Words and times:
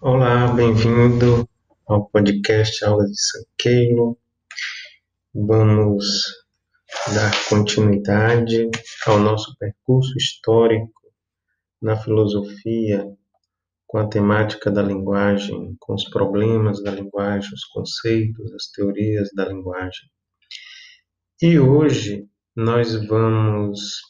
Olá, 0.00 0.52
bem-vindo 0.52 1.48
ao 1.88 2.06
podcast 2.10 2.84
Aula 2.84 3.06
de 3.06 3.14
Sanqueiro. 3.18 4.18
Vamos 5.34 6.04
dar 7.14 7.32
continuidade 7.48 8.68
ao 9.06 9.18
nosso 9.18 9.56
percurso 9.58 10.14
histórico 10.18 10.92
na 11.80 11.96
filosofia 11.96 13.10
com 13.86 13.96
a 13.96 14.06
temática 14.06 14.70
da 14.70 14.82
linguagem, 14.82 15.74
com 15.80 15.94
os 15.94 16.04
problemas 16.10 16.82
da 16.82 16.90
linguagem, 16.90 17.50
os 17.54 17.64
conceitos, 17.64 18.52
as 18.52 18.66
teorias 18.66 19.30
da 19.34 19.48
linguagem. 19.48 20.10
E 21.40 21.58
hoje 21.58 22.28
nós 22.54 22.94
vamos 23.06 24.02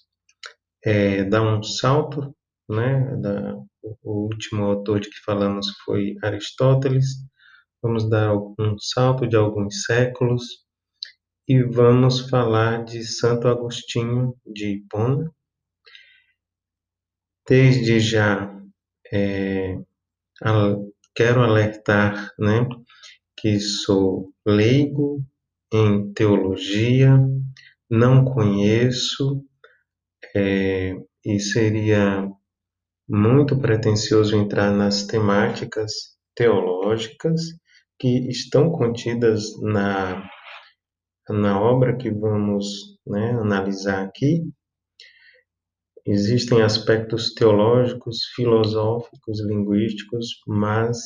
é, 0.84 1.22
dar 1.24 1.42
um 1.42 1.62
salto, 1.62 2.35
né? 2.68 3.16
Da, 3.16 3.54
o 4.02 4.24
último 4.24 4.64
autor 4.64 5.00
de 5.00 5.08
que 5.10 5.20
falamos 5.24 5.66
foi 5.84 6.16
Aristóteles. 6.22 7.06
Vamos 7.82 8.08
dar 8.08 8.34
um 8.36 8.78
salto 8.78 9.26
de 9.26 9.36
alguns 9.36 9.84
séculos 9.84 10.42
e 11.48 11.62
vamos 11.62 12.28
falar 12.28 12.84
de 12.84 13.04
Santo 13.04 13.46
Agostinho 13.46 14.34
de 14.44 14.76
Hipona. 14.76 15.32
Desde 17.48 18.00
já 18.00 18.52
é, 19.12 19.78
quero 21.14 21.42
alertar, 21.42 22.32
né, 22.38 22.66
que 23.36 23.60
sou 23.60 24.32
leigo 24.44 25.24
em 25.72 26.12
teologia, 26.12 27.16
não 27.88 28.24
conheço 28.24 29.44
é, 30.34 30.96
e 31.24 31.38
seria 31.38 32.28
muito 33.08 33.58
pretensioso 33.58 34.36
entrar 34.36 34.70
nas 34.72 35.06
temáticas 35.06 35.92
teológicas 36.34 37.40
que 37.98 38.28
estão 38.28 38.70
contidas 38.70 39.44
na, 39.62 40.28
na 41.28 41.60
obra 41.60 41.96
que 41.96 42.10
vamos 42.10 42.98
né, 43.06 43.30
analisar 43.32 44.04
aqui. 44.04 44.42
Existem 46.04 46.62
aspectos 46.62 47.32
teológicos, 47.34 48.18
filosóficos, 48.34 49.40
linguísticos, 49.44 50.26
mas 50.46 50.98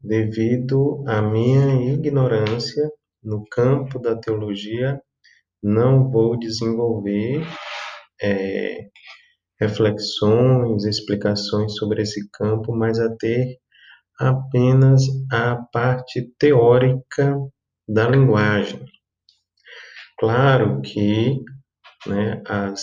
devido 0.00 1.04
à 1.06 1.22
minha 1.22 1.92
ignorância 1.94 2.90
no 3.22 3.44
campo 3.50 3.98
da 3.98 4.16
teologia, 4.16 5.00
não 5.62 6.10
vou 6.10 6.38
desenvolver 6.38 7.46
é, 8.20 8.90
reflexões, 9.62 10.84
explicações 10.84 11.76
sobre 11.76 12.02
esse 12.02 12.28
campo, 12.32 12.74
mas 12.74 12.98
a 12.98 13.08
ter 13.16 13.58
apenas 14.18 15.02
a 15.30 15.56
parte 15.72 16.32
teórica 16.38 17.36
da 17.88 18.08
linguagem. 18.08 18.84
Claro 20.18 20.80
que 20.82 21.40
né, 22.06 22.42
as 22.46 22.82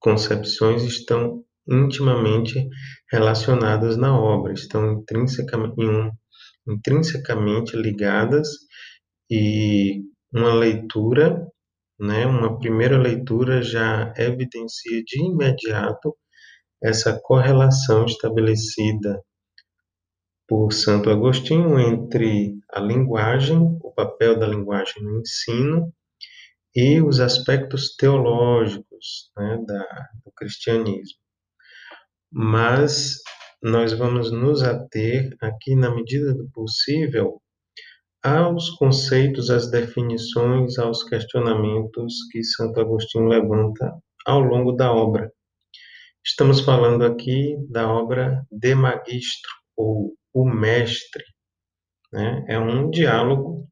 concepções 0.00 0.82
estão 0.82 1.44
intimamente 1.68 2.68
relacionadas 3.10 3.96
na 3.96 4.18
obra, 4.18 4.52
estão 4.52 4.92
intrinsecamente, 4.92 5.74
intrinsecamente 6.68 7.76
ligadas 7.76 8.48
e 9.30 10.02
uma 10.32 10.52
leitura 10.52 11.46
né, 11.98 12.26
uma 12.26 12.58
primeira 12.58 12.98
leitura 12.98 13.62
já 13.62 14.12
evidencia 14.16 15.02
de 15.04 15.20
imediato 15.20 16.16
essa 16.82 17.18
correlação 17.22 18.04
estabelecida 18.04 19.22
por 20.46 20.72
Santo 20.72 21.08
Agostinho 21.08 21.78
entre 21.78 22.58
a 22.70 22.80
linguagem, 22.80 23.58
o 23.82 23.92
papel 23.92 24.38
da 24.38 24.46
linguagem 24.46 25.02
no 25.02 25.20
ensino 25.20 25.92
e 26.74 27.00
os 27.00 27.20
aspectos 27.20 27.94
teológicos 27.96 29.30
né, 29.36 29.58
da, 29.66 30.08
do 30.24 30.32
cristianismo. 30.36 31.18
Mas 32.30 33.22
nós 33.62 33.92
vamos 33.92 34.30
nos 34.30 34.62
ater 34.62 35.34
aqui, 35.40 35.74
na 35.74 35.94
medida 35.94 36.34
do 36.34 36.50
possível, 36.50 37.40
aos 38.24 38.70
conceitos, 38.70 39.50
às 39.50 39.70
definições, 39.70 40.78
aos 40.78 41.02
questionamentos 41.02 42.14
que 42.32 42.42
Santo 42.42 42.80
Agostinho 42.80 43.28
levanta 43.28 43.94
ao 44.24 44.40
longo 44.40 44.72
da 44.72 44.90
obra. 44.90 45.30
Estamos 46.24 46.62
falando 46.62 47.04
aqui 47.04 47.54
da 47.68 47.86
obra 47.86 48.42
De 48.50 48.74
Magistro, 48.74 49.50
ou 49.76 50.14
O 50.32 50.46
Mestre. 50.46 51.22
Né? 52.10 52.46
É 52.48 52.58
um 52.58 52.88
diálogo, 52.88 53.68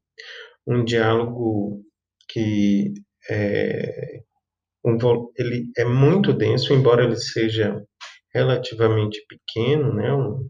um 0.67 0.85
diálogo 0.85 1.81
que 2.29 2.93
é, 3.27 4.21
um, 4.85 4.95
ele 5.35 5.71
é 5.75 5.83
muito 5.83 6.31
denso, 6.31 6.73
embora 6.73 7.05
ele 7.05 7.17
seja 7.17 7.83
relativamente 8.31 9.19
pequeno, 9.27 9.95
né? 9.95 10.13
um, 10.13 10.47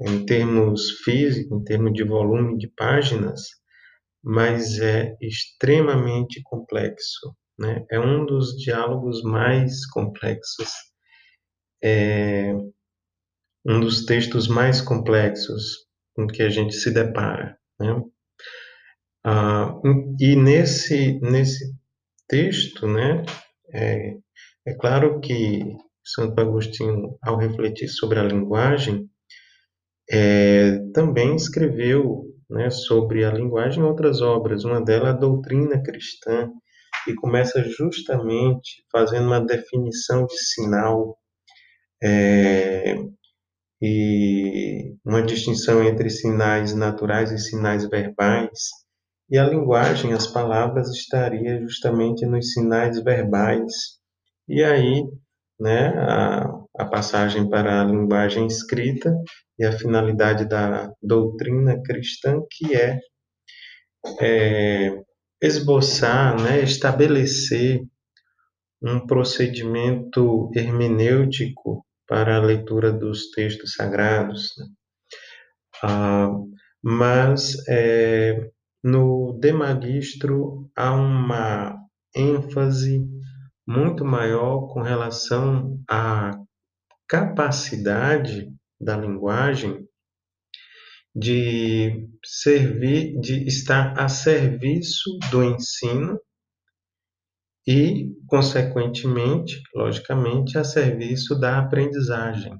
em 0.00 0.24
termos 0.24 1.02
físicos, 1.04 1.60
em 1.60 1.64
termos 1.64 1.92
de 1.92 2.04
volume 2.04 2.56
de 2.58 2.68
páginas, 2.68 3.42
mas 4.22 4.78
é 4.78 5.16
extremamente 5.20 6.40
complexo. 6.44 7.34
Né? 7.58 7.84
É 7.90 8.00
um 8.00 8.24
dos 8.24 8.56
diálogos 8.56 9.22
mais 9.22 9.86
complexos, 9.86 10.70
é 11.82 12.54
um 13.66 13.80
dos 13.80 14.06
textos 14.06 14.48
mais 14.48 14.80
complexos 14.80 15.86
com 16.14 16.26
que 16.26 16.42
a 16.42 16.48
gente 16.48 16.74
se 16.74 16.90
depara. 16.90 17.58
Né? 17.78 18.02
Ah, 19.24 19.74
e 20.18 20.34
nesse, 20.34 21.20
nesse 21.20 21.74
texto, 22.26 22.86
né, 22.86 23.22
é, 23.74 24.16
é 24.66 24.74
claro 24.74 25.20
que 25.20 25.76
Santo 26.02 26.40
Agostinho, 26.40 27.18
ao 27.22 27.36
refletir 27.36 27.88
sobre 27.88 28.18
a 28.18 28.22
linguagem, 28.22 29.08
é, 30.10 30.78
também 30.92 31.36
escreveu 31.36 32.24
né, 32.48 32.68
sobre 32.70 33.24
a 33.24 33.30
linguagem 33.30 33.82
outras 33.82 34.20
obras, 34.20 34.64
uma 34.64 34.84
delas 34.84 35.14
a 35.14 35.18
Doutrina 35.18 35.80
Cristã, 35.82 36.50
que 37.04 37.14
começa 37.14 37.62
justamente 37.62 38.84
fazendo 38.90 39.26
uma 39.26 39.40
definição 39.40 40.26
de 40.26 40.36
sinal 40.36 41.16
é, 42.02 42.96
e 43.80 44.94
uma 45.04 45.22
distinção 45.22 45.82
entre 45.82 46.10
sinais 46.10 46.74
naturais 46.74 47.30
e 47.30 47.38
sinais 47.38 47.88
verbais. 47.88 48.68
E 49.30 49.38
a 49.38 49.44
linguagem, 49.44 50.12
as 50.12 50.26
palavras, 50.26 50.88
estaria 50.90 51.60
justamente 51.60 52.26
nos 52.26 52.52
sinais 52.52 53.00
verbais. 53.02 53.72
E 54.48 54.62
aí, 54.64 55.04
né, 55.58 55.88
a, 55.96 56.59
a 56.80 56.84
passagem 56.86 57.48
para 57.48 57.80
a 57.80 57.84
linguagem 57.84 58.46
escrita 58.46 59.14
e 59.58 59.64
a 59.64 59.72
finalidade 59.72 60.48
da 60.48 60.90
doutrina 61.02 61.80
cristã, 61.82 62.40
que 62.50 62.74
é, 62.74 62.98
é 64.20 65.02
esboçar, 65.42 66.40
né, 66.40 66.62
estabelecer 66.62 67.82
um 68.82 69.06
procedimento 69.06 70.50
hermenêutico 70.54 71.84
para 72.08 72.36
a 72.36 72.40
leitura 72.40 72.90
dos 72.90 73.30
textos 73.30 73.74
sagrados. 73.74 74.48
Né? 74.56 74.66
Ah, 75.82 76.30
mas 76.82 77.56
é, 77.68 78.50
no 78.82 79.38
De 79.38 79.52
Magistro 79.52 80.70
há 80.74 80.92
uma 80.92 81.76
ênfase 82.16 83.06
muito 83.68 84.04
maior 84.04 84.72
com 84.72 84.80
relação 84.80 85.78
à 85.88 86.39
capacidade 87.10 88.48
da 88.80 88.96
linguagem 88.96 89.84
de 91.12 92.08
servir, 92.24 93.18
de 93.18 93.48
estar 93.48 93.98
a 93.98 94.08
serviço 94.08 95.18
do 95.28 95.42
ensino 95.42 96.20
e, 97.66 98.14
consequentemente, 98.28 99.60
logicamente, 99.74 100.56
a 100.56 100.62
serviço 100.62 101.34
da 101.34 101.58
aprendizagem. 101.58 102.56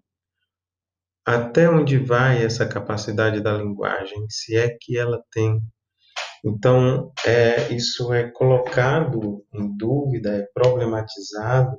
Até 1.24 1.70
onde 1.70 1.96
vai 1.96 2.44
essa 2.44 2.68
capacidade 2.68 3.40
da 3.40 3.56
linguagem, 3.56 4.26
se 4.28 4.56
é 4.56 4.76
que 4.80 4.98
ela 4.98 5.22
tem? 5.30 5.60
Então, 6.44 7.12
é, 7.24 7.72
isso 7.72 8.12
é 8.12 8.28
colocado 8.28 9.44
em 9.54 9.76
dúvida, 9.76 10.38
é 10.38 10.48
problematizado 10.52 11.78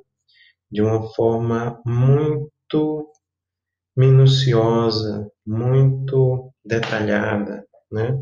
de 0.70 0.80
uma 0.80 1.12
forma 1.12 1.78
muito 1.84 2.51
minuciosa, 3.96 5.30
muito 5.46 6.52
detalhada, 6.64 7.64
né? 7.90 8.18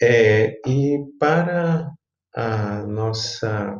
É, 0.00 0.60
e 0.68 0.98
para 1.18 1.90
a 2.34 2.86
nossa 2.86 3.78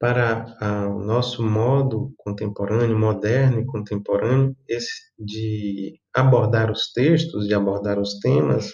para 0.00 0.44
a, 0.60 0.88
o 0.88 0.98
nosso 0.98 1.42
modo 1.42 2.12
contemporâneo, 2.18 2.98
moderno 2.98 3.60
e 3.60 3.66
contemporâneo, 3.66 4.54
esse 4.68 4.92
de 5.18 5.98
abordar 6.14 6.70
os 6.70 6.92
textos, 6.92 7.46
de 7.46 7.54
abordar 7.54 7.98
os 7.98 8.18
temas, 8.18 8.70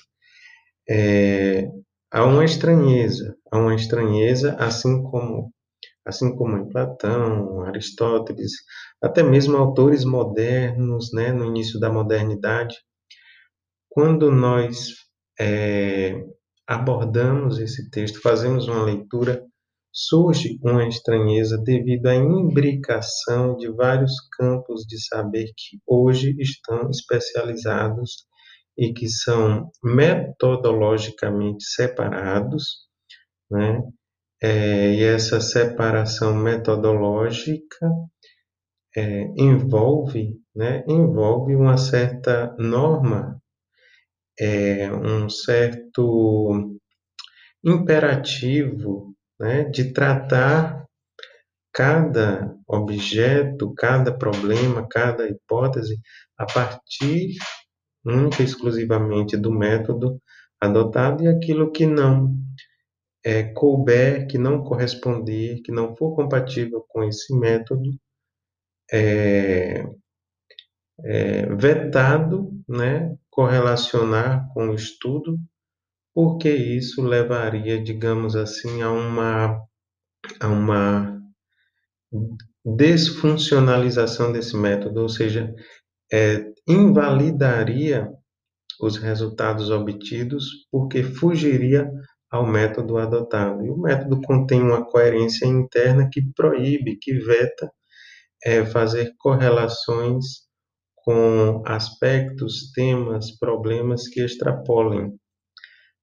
é, 0.88 1.68
há 2.10 2.24
uma 2.24 2.44
estranheza, 2.44 3.36
há 3.52 3.58
uma 3.58 3.74
estranheza, 3.76 4.56
assim 4.58 5.02
como 5.04 5.52
assim 6.04 6.34
como 6.34 6.56
em 6.56 6.68
Platão, 6.68 7.62
Aristóteles, 7.62 8.52
até 9.02 9.22
mesmo 9.22 9.56
autores 9.56 10.04
modernos, 10.04 11.12
né, 11.12 11.32
no 11.32 11.44
início 11.44 11.78
da 11.78 11.90
modernidade, 11.92 12.76
quando 13.88 14.30
nós 14.30 14.94
é, 15.38 16.24
abordamos 16.66 17.58
esse 17.58 17.90
texto, 17.90 18.20
fazemos 18.20 18.68
uma 18.68 18.84
leitura, 18.84 19.44
surge 19.92 20.58
uma 20.62 20.86
estranheza 20.86 21.58
devido 21.58 22.06
à 22.06 22.14
imbricação 22.14 23.56
de 23.56 23.68
vários 23.72 24.12
campos 24.38 24.84
de 24.86 25.04
saber 25.04 25.46
que 25.56 25.78
hoje 25.86 26.36
estão 26.38 26.88
especializados 26.88 28.24
e 28.78 28.92
que 28.92 29.08
são 29.08 29.68
metodologicamente 29.82 31.64
separados, 31.64 32.86
né? 33.50 33.82
É, 34.42 34.94
e 34.94 35.04
essa 35.04 35.40
separação 35.40 36.34
metodológica 36.34 37.90
é, 38.96 39.24
envolve, 39.36 40.34
né, 40.54 40.82
envolve 40.88 41.54
uma 41.54 41.76
certa 41.76 42.54
norma, 42.58 43.40
é, 44.38 44.90
um 44.90 45.28
certo 45.28 46.78
imperativo 47.62 49.14
né, 49.38 49.64
de 49.64 49.92
tratar 49.92 50.86
cada 51.72 52.54
objeto, 52.66 53.72
cada 53.74 54.16
problema, 54.16 54.86
cada 54.88 55.28
hipótese 55.28 56.00
a 56.36 56.46
partir 56.46 57.34
única 58.04 58.42
e 58.42 58.44
exclusivamente 58.44 59.36
do 59.36 59.52
método 59.52 60.20
adotado 60.60 61.22
e 61.22 61.28
aquilo 61.28 61.70
que 61.70 61.86
não 61.86 62.34
é, 63.24 63.44
couber, 63.44 64.26
que 64.26 64.38
não 64.38 64.62
corresponder, 64.62 65.60
que 65.62 65.72
não 65.72 65.94
for 65.96 66.14
compatível 66.14 66.84
com 66.88 67.04
esse 67.04 67.34
método, 67.38 67.90
é, 68.92 69.84
é, 71.04 71.46
vetado, 71.54 72.50
né, 72.68 73.16
correlacionar 73.30 74.48
com 74.52 74.68
o 74.68 74.74
estudo, 74.74 75.38
porque 76.14 76.50
isso 76.50 77.02
levaria, 77.02 77.82
digamos 77.82 78.34
assim, 78.36 78.82
a 78.82 78.90
uma, 78.90 79.62
a 80.40 80.48
uma 80.48 81.20
desfuncionalização 82.64 84.32
desse 84.32 84.56
método, 84.56 85.02
ou 85.02 85.08
seja, 85.08 85.54
é, 86.12 86.44
invalidaria 86.66 88.10
os 88.80 88.96
resultados 88.96 89.70
obtidos 89.70 90.66
porque 90.70 91.02
fugiria 91.02 91.90
ao 92.30 92.46
método 92.46 92.96
adotado. 92.98 93.64
E 93.64 93.70
o 93.70 93.76
método 93.76 94.20
contém 94.22 94.62
uma 94.62 94.84
coerência 94.84 95.46
interna 95.46 96.08
que 96.10 96.22
proíbe, 96.34 96.96
que 96.96 97.14
veta 97.14 97.70
é, 98.44 98.64
fazer 98.64 99.12
correlações 99.18 100.24
com 100.96 101.62
aspectos, 101.66 102.70
temas, 102.72 103.36
problemas 103.38 104.06
que 104.06 104.22
extrapolem. 104.22 105.12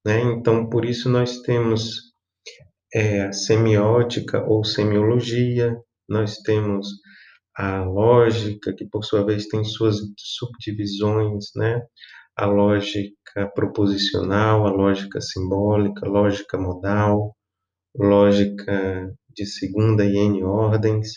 Né? 0.05 0.21
Então, 0.21 0.69
por 0.69 0.85
isso 0.85 1.09
nós 1.09 1.41
temos 1.41 2.07
é, 2.93 3.21
a 3.23 3.31
semiótica 3.31 4.43
ou 4.43 4.63
semiologia, 4.63 5.75
nós 6.09 6.37
temos 6.37 6.87
a 7.55 7.83
lógica, 7.83 8.73
que 8.73 8.85
por 8.85 9.03
sua 9.03 9.25
vez 9.25 9.47
tem 9.47 9.63
suas 9.63 9.97
subdivisões, 10.17 11.45
né? 11.55 11.81
A 12.37 12.45
lógica 12.45 13.51
proposicional, 13.55 14.67
a 14.67 14.71
lógica 14.71 15.19
simbólica, 15.19 16.07
lógica 16.07 16.57
modal, 16.57 17.35
lógica 17.95 19.11
de 19.35 19.45
segunda 19.45 20.05
e 20.05 20.15
N 20.17 20.43
ordens. 20.43 21.09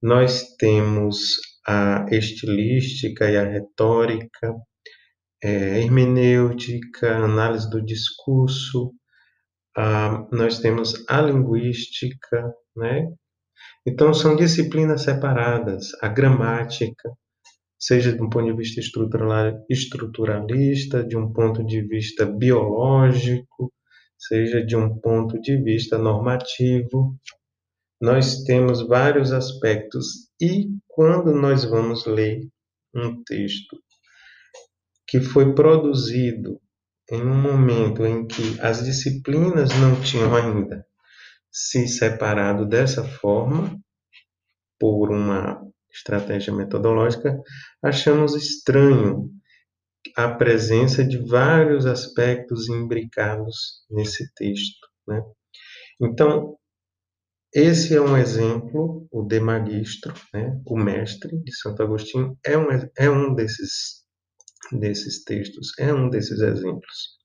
Nós 0.00 0.54
temos 0.56 1.36
a 1.66 2.06
estilística 2.10 3.30
e 3.30 3.36
a 3.36 3.44
retórica, 3.44 4.54
é, 5.42 5.80
hermenêutica, 5.80 7.16
análise 7.16 7.68
do 7.68 7.84
discurso, 7.84 8.92
a, 9.76 10.26
nós 10.32 10.60
temos 10.60 11.04
a 11.08 11.20
linguística, 11.20 12.52
né? 12.76 13.06
Então, 13.86 14.12
são 14.12 14.36
disciplinas 14.36 15.02
separadas, 15.02 15.88
a 16.02 16.08
gramática, 16.08 17.10
seja 17.80 18.12
de 18.12 18.22
um 18.22 18.28
ponto 18.28 18.46
de 18.46 18.52
vista 18.52 18.80
estruturalista, 19.70 21.02
de 21.02 21.16
um 21.16 21.32
ponto 21.32 21.64
de 21.64 21.80
vista 21.80 22.26
biológico, 22.26 23.72
seja 24.18 24.64
de 24.64 24.76
um 24.76 24.98
ponto 24.98 25.40
de 25.40 25.56
vista 25.56 25.96
normativo. 25.96 27.16
Nós 28.00 28.44
temos 28.44 28.86
vários 28.86 29.32
aspectos 29.32 30.30
e 30.40 30.68
quando 30.86 31.34
nós 31.34 31.64
vamos 31.64 32.04
ler 32.04 32.40
um 32.94 33.22
texto 33.24 33.78
que 35.06 35.20
foi 35.20 35.54
produzido 35.54 36.60
em 37.10 37.22
um 37.22 37.34
momento 37.34 38.06
em 38.06 38.26
que 38.26 38.60
as 38.60 38.84
disciplinas 38.84 39.70
não 39.80 40.00
tinham 40.00 40.34
ainda 40.36 40.86
se 41.50 41.88
separado 41.88 42.64
dessa 42.64 43.02
forma, 43.04 43.76
por 44.78 45.10
uma 45.10 45.60
estratégia 45.92 46.52
metodológica, 46.52 47.38
achamos 47.82 48.34
estranho 48.34 49.30
a 50.16 50.28
presença 50.28 51.04
de 51.04 51.18
vários 51.18 51.86
aspectos 51.86 52.68
imbricados 52.68 53.84
nesse 53.90 54.32
texto. 54.34 54.88
Né? 55.06 55.22
Então, 56.00 56.56
esse 57.52 57.94
é 57.94 58.00
um 58.00 58.16
exemplo, 58.16 59.06
o 59.10 59.22
De 59.22 59.40
Magistro, 59.40 60.14
né? 60.32 60.60
o 60.64 60.76
mestre 60.76 61.36
de 61.42 61.54
Santo 61.54 61.82
Agostinho, 61.82 62.38
é 62.44 62.56
um, 62.56 62.68
é 62.96 63.10
um 63.10 63.34
desses, 63.34 64.04
desses 64.72 65.24
textos, 65.24 65.72
é 65.78 65.92
um 65.92 66.08
desses 66.08 66.40
exemplos. 66.40 67.18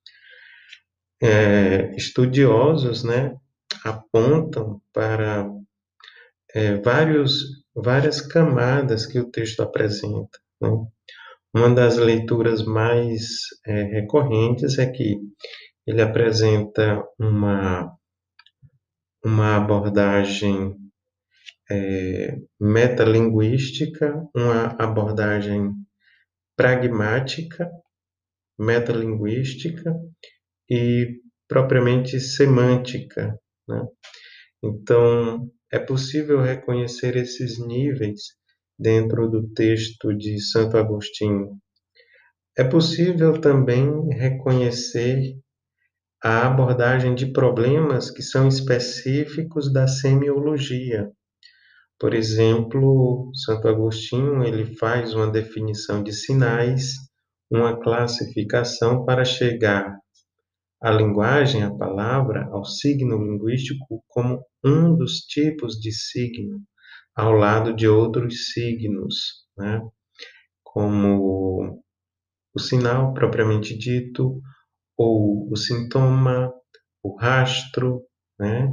É, 1.21 1.95
estudiosos 1.95 3.03
né, 3.03 3.33
apontam 3.85 4.81
para 4.91 5.49
é, 6.53 6.75
vários 6.81 7.64
várias 7.75 8.21
camadas 8.21 9.05
que 9.05 9.19
o 9.19 9.29
texto 9.29 9.61
apresenta. 9.61 10.39
Né? 10.61 10.69
Uma 11.53 11.73
das 11.73 11.97
leituras 11.97 12.63
mais 12.63 13.23
é, 13.65 13.83
recorrentes 13.83 14.77
é 14.77 14.89
que 14.89 15.17
ele 15.87 16.01
apresenta 16.01 17.03
uma, 17.19 17.95
uma 19.23 19.57
abordagem 19.57 20.75
é, 21.69 22.37
metalinguística, 22.59 24.27
uma 24.35 24.75
abordagem 24.79 25.71
pragmática, 26.55 27.69
metalinguística 28.57 29.93
e 30.69 31.19
propriamente 31.47 32.19
semântica. 32.19 33.37
Né? 33.67 33.81
Então, 34.63 35.49
é 35.71 35.79
possível 35.79 36.41
reconhecer 36.41 37.15
esses 37.15 37.59
níveis 37.59 38.21
dentro 38.77 39.29
do 39.29 39.47
texto 39.49 40.13
de 40.15 40.39
Santo 40.39 40.77
Agostinho. 40.77 41.57
É 42.57 42.63
possível 42.63 43.39
também 43.39 43.89
reconhecer 44.09 45.19
a 46.23 46.47
abordagem 46.47 47.13
de 47.13 47.31
problemas 47.31 48.09
que 48.09 48.21
são 48.21 48.47
específicos 48.47 49.71
da 49.71 49.87
semiologia. 49.87 51.11
Por 51.99 52.13
exemplo, 52.13 53.31
Santo 53.33 53.67
Agostinho 53.67 54.43
ele 54.43 54.75
faz 54.75 55.13
uma 55.13 55.31
definição 55.31 56.03
de 56.03 56.11
sinais, 56.13 56.93
uma 57.49 57.79
classificação 57.79 59.05
para 59.05 59.23
chegar 59.23 59.97
à 60.85 60.91
linguagem, 60.91 61.63
à 61.63 61.75
palavra, 61.75 62.47
ao 62.51 62.63
signo 62.63 63.17
linguístico 63.17 64.03
como 64.07 64.45
um 64.63 64.95
dos 64.95 65.21
tipos 65.21 65.79
de 65.79 65.91
signo, 65.91 66.61
ao 67.15 67.31
lado 67.31 67.75
de 67.75 67.87
outros 67.87 68.51
signos, 68.51 69.15
né? 69.57 69.81
como 70.63 71.81
o 72.53 72.59
sinal 72.59 73.15
propriamente 73.15 73.75
dito, 73.75 74.39
ou 74.95 75.51
o 75.51 75.55
sintoma, 75.55 76.53
o 77.01 77.17
rastro, 77.17 78.03
né? 78.39 78.69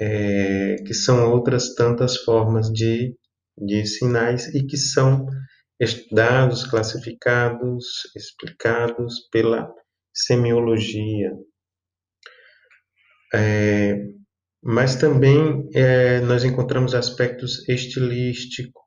É, 0.00 0.76
que 0.86 0.94
são 0.94 1.30
outras 1.32 1.74
tantas 1.74 2.16
formas 2.16 2.70
de, 2.70 3.14
de 3.58 3.84
sinais 3.84 4.54
e 4.54 4.66
que 4.66 4.78
são 4.78 5.26
estudados, 5.78 6.64
classificados, 6.64 7.84
explicados 8.16 9.28
pela 9.30 9.70
semiologia. 10.16 11.32
É, 13.34 13.96
mas 14.62 14.96
também 14.96 15.68
é, 15.74 16.20
nós 16.20 16.44
encontramos 16.44 16.94
aspectos 16.94 17.68
estilísticos, 17.68 18.82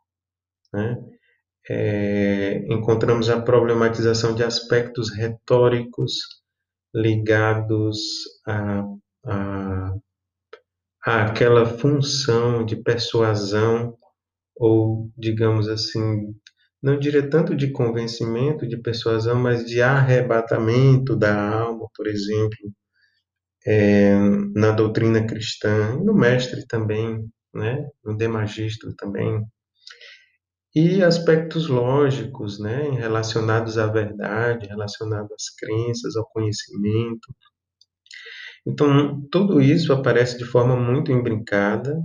né? 0.73 0.97
é, 1.69 2.65
encontramos 2.73 3.29
a 3.29 3.39
problematização 3.39 4.33
de 4.33 4.43
aspectos 4.43 5.11
retóricos 5.13 6.13
ligados 6.93 7.99
a, 8.47 8.83
a, 9.25 9.93
a 11.05 11.25
aquela 11.25 11.65
função 11.65 12.65
de 12.65 12.75
persuasão 12.75 13.95
ou, 14.55 15.11
digamos 15.15 15.69
assim, 15.69 16.35
não 16.81 16.97
diria 16.99 17.29
tanto 17.29 17.55
de 17.55 17.71
convencimento, 17.71 18.67
de 18.67 18.77
persuasão, 18.81 19.35
mas 19.39 19.65
de 19.65 19.81
arrebatamento 19.81 21.15
da 21.15 21.35
alma, 21.61 21.87
por 21.95 22.07
exemplo, 22.07 22.57
é, 23.65 24.15
na 24.55 24.71
doutrina 24.71 25.25
cristã, 25.25 25.95
no 26.03 26.13
mestre 26.13 26.65
também, 26.67 27.25
né, 27.53 27.87
no 28.03 28.15
demagistro 28.17 28.93
também, 28.95 29.43
e 30.75 31.03
aspectos 31.03 31.67
lógicos, 31.67 32.59
né, 32.59 32.89
relacionados 32.91 33.77
à 33.77 33.87
verdade, 33.87 34.67
relacionados 34.67 35.31
às 35.31 35.49
crenças, 35.55 36.15
ao 36.15 36.25
conhecimento. 36.29 37.33
Então, 38.65 39.21
tudo 39.31 39.61
isso 39.61 39.91
aparece 39.93 40.37
de 40.37 40.45
forma 40.45 40.75
muito 40.75 41.11
imbrincada, 41.11 41.99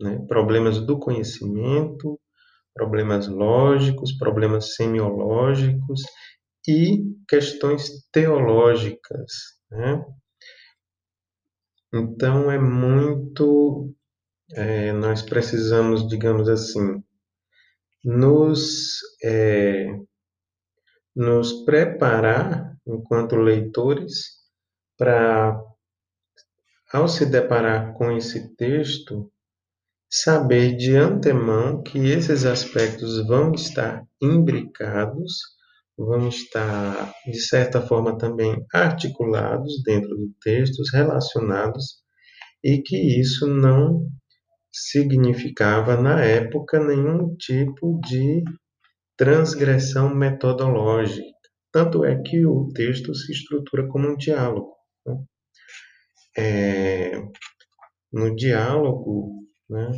né, 0.00 0.18
problemas 0.28 0.80
do 0.80 0.98
conhecimento, 0.98 2.18
problemas 2.74 3.28
lógicos, 3.28 4.16
problemas 4.16 4.74
semiológicos 4.74 6.02
e 6.66 7.04
questões 7.28 8.06
teológicas, 8.12 9.32
né? 9.70 10.04
Então 11.94 12.50
é 12.50 12.58
muito, 12.58 13.94
é, 14.54 14.92
nós 14.92 15.20
precisamos, 15.22 16.08
digamos 16.08 16.48
assim, 16.48 17.02
nos, 18.02 18.98
é, 19.22 19.88
nos 21.14 21.64
preparar 21.64 22.74
enquanto 22.86 23.36
leitores 23.36 24.42
para, 24.96 25.60
ao 26.92 27.06
se 27.08 27.26
deparar 27.26 27.92
com 27.94 28.10
esse 28.12 28.56
texto, 28.56 29.30
saber 30.12 30.76
de 30.76 30.94
antemão 30.94 31.82
que 31.82 31.98
esses 31.98 32.44
aspectos 32.44 33.26
vão 33.26 33.52
estar 33.52 34.04
imbricados, 34.20 35.32
vão 35.96 36.28
estar, 36.28 37.14
de 37.24 37.40
certa 37.40 37.80
forma, 37.80 38.18
também 38.18 38.62
articulados 38.74 39.82
dentro 39.82 40.10
do 40.10 40.30
texto, 40.42 40.82
relacionados, 40.92 42.02
e 42.62 42.82
que 42.82 43.18
isso 43.18 43.46
não 43.46 44.06
significava, 44.70 45.96
na 45.96 46.22
época, 46.22 46.78
nenhum 46.78 47.34
tipo 47.36 47.98
de 48.04 48.44
transgressão 49.16 50.14
metodológica. 50.14 51.24
Tanto 51.72 52.04
é 52.04 52.20
que 52.20 52.44
o 52.44 52.68
texto 52.74 53.14
se 53.14 53.32
estrutura 53.32 53.88
como 53.88 54.10
um 54.10 54.16
diálogo. 54.16 54.74
Né? 55.06 55.16
É, 56.36 57.22
no 58.12 58.34
diálogo, 58.36 59.41
né, 59.72 59.90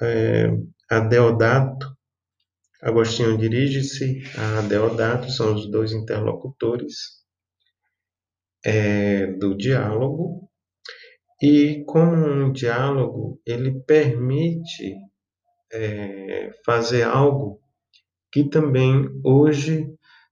é, 0.00 0.46
a 0.90 1.00
Deodato, 1.00 1.86
Agostinho 2.82 3.36
dirige-se 3.36 4.22
a 4.38 4.62
Deodato, 4.62 5.30
são 5.30 5.54
os 5.54 5.70
dois 5.70 5.92
interlocutores 5.92 6.94
é, 8.64 9.26
do 9.26 9.54
diálogo, 9.54 10.48
e 11.42 11.84
como 11.86 12.14
um 12.14 12.52
diálogo, 12.52 13.40
ele 13.46 13.82
permite 13.84 14.94
é, 15.72 16.50
fazer 16.64 17.02
algo 17.02 17.60
que 18.32 18.48
também 18.48 19.08
hoje 19.24 19.86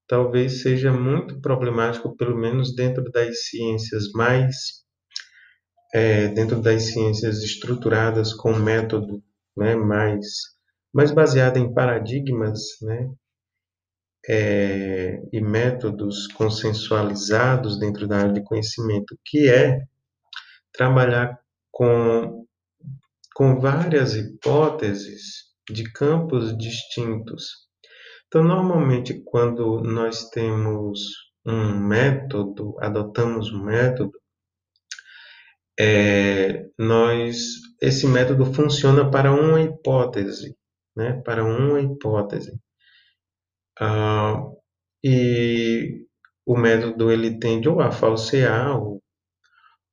talvez 0.07 0.63
seja 0.63 0.93
muito 0.93 1.41
problemático, 1.41 2.17
pelo 2.17 2.37
menos 2.37 2.75
dentro 2.75 3.05
das 3.11 3.47
ciências 3.47 4.11
mais, 4.13 4.87
é, 5.93 6.29
dentro 6.29 6.61
das 6.61 6.85
ciências 6.85 7.43
estruturadas 7.43 8.35
com 8.35 8.53
método 8.55 9.23
né, 9.57 9.75
mais, 9.75 10.27
mais 10.93 11.11
baseado 11.11 11.57
em 11.57 11.73
paradigmas 11.73 12.61
né, 12.83 13.11
é, 14.29 15.23
e 15.33 15.41
métodos 15.41 16.27
consensualizados 16.29 17.79
dentro 17.79 18.07
da 18.07 18.19
área 18.19 18.33
de 18.33 18.45
conhecimento, 18.45 19.19
que 19.25 19.49
é 19.49 19.83
trabalhar 20.73 21.39
com, 21.71 22.45
com 23.35 23.59
várias 23.59 24.15
hipóteses 24.15 25.49
de 25.71 25.91
campos 25.93 26.57
distintos. 26.57 27.69
Então, 28.27 28.43
normalmente, 28.43 29.23
quando 29.25 29.81
nós 29.81 30.29
temos 30.29 31.01
um 31.47 31.79
método, 31.79 32.77
adotamos 32.79 33.51
um 33.51 33.65
método, 33.65 34.13
é, 35.79 36.67
nós, 36.79 37.39
esse 37.81 38.07
método 38.07 38.47
funciona 38.53 39.11
para 39.11 39.33
uma 39.33 39.61
hipótese, 39.61 40.57
né? 40.97 41.21
Para 41.25 41.45
uma 41.45 41.81
hipótese. 41.81 42.59
Ah, 43.81 44.43
e 45.05 46.07
o 46.47 46.57
método 46.57 47.11
ele 47.13 47.39
tende 47.39 47.69
ou 47.69 47.81
a 47.81 47.91
falsear 47.93 48.77
ou 48.81 49.03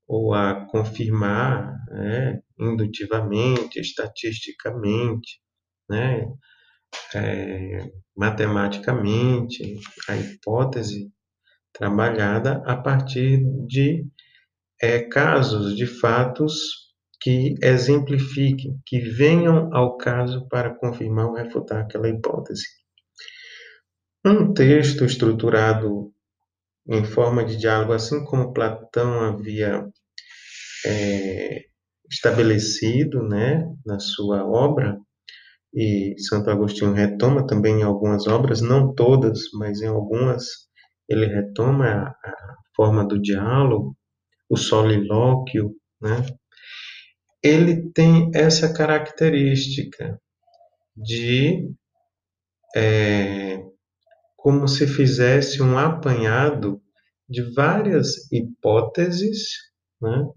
ou 0.07 0.33
a 0.33 0.65
confirmar 0.67 1.73
né, 1.89 2.41
indutivamente, 2.59 3.79
estatisticamente, 3.79 5.39
né, 5.89 6.27
é, 7.15 7.91
matematicamente, 8.15 9.79
a 10.07 10.15
hipótese 10.15 11.11
trabalhada 11.73 12.63
a 12.65 12.75
partir 12.77 13.41
de 13.67 14.05
é, 14.81 14.99
casos, 14.99 15.75
de 15.75 15.85
fatos 15.85 16.53
que 17.21 17.55
exemplifiquem, 17.61 18.79
que 18.85 18.99
venham 18.99 19.73
ao 19.73 19.97
caso 19.97 20.47
para 20.47 20.75
confirmar 20.75 21.27
ou 21.27 21.35
refutar 21.35 21.81
aquela 21.81 22.09
hipótese. 22.09 22.65
Um 24.25 24.53
texto 24.53 25.05
estruturado 25.05 26.11
em 26.87 27.03
forma 27.03 27.43
de 27.43 27.57
diálogo, 27.57 27.93
assim 27.93 28.23
como 28.25 28.53
Platão 28.53 29.21
havia 29.21 29.87
é, 30.85 31.61
estabelecido 32.09 33.23
né, 33.23 33.65
na 33.85 33.99
sua 33.99 34.45
obra, 34.45 34.99
e 35.73 36.15
Santo 36.19 36.49
Agostinho 36.49 36.93
retoma 36.93 37.45
também 37.45 37.81
em 37.81 37.83
algumas 37.83 38.27
obras, 38.27 38.61
não 38.61 38.93
todas, 38.93 39.39
mas 39.53 39.81
em 39.81 39.87
algumas, 39.87 40.45
ele 41.09 41.25
retoma 41.25 41.85
a, 41.85 42.07
a 42.09 42.55
forma 42.75 43.05
do 43.05 43.21
diálogo, 43.21 43.95
o 44.49 44.57
solilóquio, 44.57 45.75
né? 46.01 46.25
ele 47.43 47.91
tem 47.91 48.31
essa 48.33 48.73
característica 48.73 50.19
de 50.95 51.71
é, 52.75 53.63
como 54.35 54.67
se 54.67 54.87
fizesse 54.87 55.61
um 55.61 55.77
apanhado 55.77 56.81
de 57.29 57.41
várias 57.53 58.31
hipóteses, 58.31 59.47
né? 60.01 60.27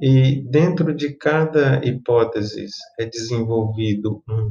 e 0.00 0.42
dentro 0.50 0.94
de 0.94 1.16
cada 1.16 1.84
hipótese 1.84 2.66
é 2.98 3.06
desenvolvido 3.06 4.22
um, 4.28 4.50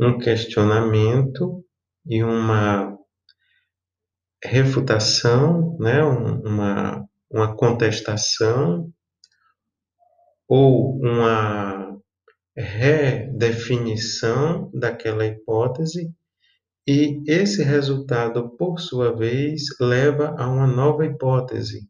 um 0.00 0.18
questionamento 0.18 1.64
e 2.06 2.22
uma 2.22 2.96
refutação, 4.44 5.76
né? 5.80 6.02
uma, 6.04 7.04
uma 7.34 7.56
contestação 7.56 8.92
ou 10.48 10.96
uma 11.00 11.98
redefinição 12.56 14.70
daquela 14.72 15.26
hipótese 15.26 16.14
e 16.86 17.20
esse 17.26 17.64
resultado, 17.64 18.56
por 18.56 18.78
sua 18.78 19.16
vez, 19.16 19.62
leva 19.80 20.36
a 20.38 20.46
uma 20.46 20.66
nova 20.66 21.04
hipótese. 21.04 21.88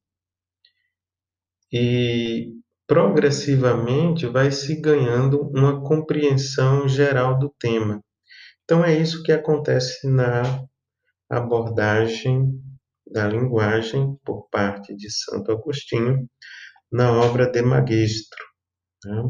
E 1.70 2.54
progressivamente 2.86 4.26
vai 4.26 4.50
se 4.50 4.80
ganhando 4.80 5.42
uma 5.50 5.82
compreensão 5.82 6.88
geral 6.88 7.38
do 7.38 7.52
tema. 7.58 8.00
Então 8.62 8.82
é 8.82 8.98
isso 8.98 9.22
que 9.22 9.32
acontece 9.32 10.08
na 10.08 10.64
abordagem 11.28 12.62
da 13.06 13.28
linguagem 13.28 14.16
por 14.24 14.48
parte 14.50 14.94
de 14.96 15.10
Santo 15.10 15.52
Agostinho 15.52 16.28
na 16.90 17.12
obra 17.12 17.50
de 17.50 17.62
Magistro. 17.62 18.44
Né? 19.04 19.22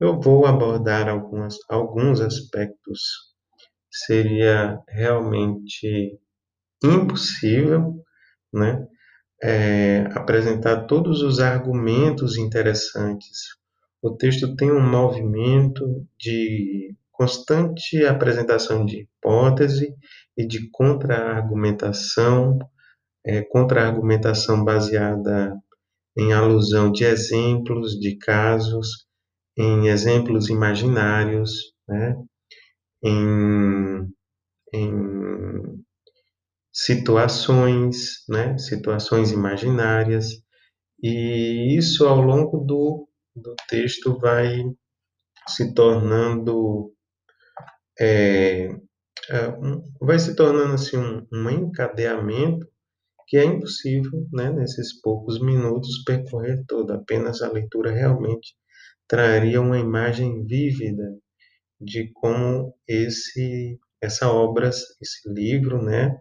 Eu 0.00 0.20
vou 0.20 0.46
abordar 0.46 1.08
algumas, 1.08 1.56
alguns 1.68 2.20
aspectos 2.20 3.00
seria 3.90 4.78
realmente 4.88 6.18
impossível 6.82 8.04
né, 8.52 8.86
é, 9.42 10.06
apresentar 10.14 10.86
todos 10.86 11.22
os 11.22 11.40
argumentos 11.40 12.36
interessantes. 12.36 13.38
O 14.02 14.14
texto 14.16 14.54
tem 14.56 14.70
um 14.70 14.80
movimento 14.80 16.06
de 16.18 16.94
constante 17.10 18.04
apresentação 18.04 18.84
de 18.84 19.02
hipótese 19.02 19.94
e 20.36 20.46
de 20.46 20.68
contra-argumentação, 20.70 22.58
é, 23.26 23.42
contra-argumentação 23.42 24.64
baseada 24.64 25.54
em 26.16 26.32
alusão 26.32 26.90
de 26.90 27.04
exemplos, 27.04 27.98
de 27.98 28.16
casos, 28.16 29.06
em 29.58 29.88
exemplos 29.88 30.48
imaginários, 30.48 31.74
né? 31.88 32.16
em, 33.02 34.08
em 34.72 35.84
situações, 36.72 38.24
né? 38.28 38.56
situações 38.58 39.32
imaginárias, 39.32 40.28
e 41.02 41.76
isso 41.76 42.06
ao 42.06 42.20
longo 42.20 42.58
do, 42.58 43.08
do 43.34 43.54
texto 43.68 44.18
vai 44.18 44.62
se 45.48 45.74
tornando 45.74 46.92
é, 47.98 48.68
é, 49.30 49.52
vai 50.00 50.18
se 50.18 50.34
tornando 50.36 50.74
assim 50.74 50.96
um, 50.96 51.26
um 51.32 51.50
encadeamento 51.50 52.66
que 53.26 53.36
é 53.36 53.44
impossível, 53.44 54.26
né, 54.32 54.50
nesses 54.52 55.00
poucos 55.00 55.40
minutos, 55.40 56.02
percorrer 56.04 56.64
todo. 56.66 56.92
Apenas 56.92 57.42
a 57.42 57.50
leitura 57.50 57.92
realmente 57.92 58.54
traria 59.08 59.60
uma 59.60 59.78
imagem 59.78 60.44
vívida 60.44 61.16
de 61.80 62.10
como 62.14 62.74
esse 62.88 63.78
essa 64.00 64.30
obra, 64.30 64.68
esse 64.68 65.28
livro, 65.28 65.82
né, 65.82 66.16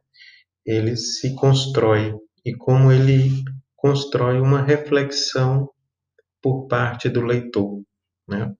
ele 0.65 0.95
se 0.95 1.35
constrói 1.35 2.15
e 2.43 2.55
como 2.55 2.91
ele 2.91 3.43
constrói 3.75 4.39
uma 4.39 4.61
reflexão 4.61 5.69
por 6.41 6.67
parte 6.67 7.09
do 7.09 7.21
leitor, 7.21 7.83
né? 8.27 8.53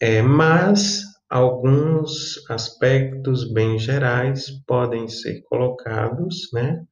É, 0.00 0.20
mas 0.22 1.02
alguns 1.30 2.38
aspectos 2.50 3.50
bem 3.52 3.78
gerais 3.78 4.50
podem 4.66 5.08
ser 5.08 5.42
colocados, 5.42 6.50
né? 6.52 6.84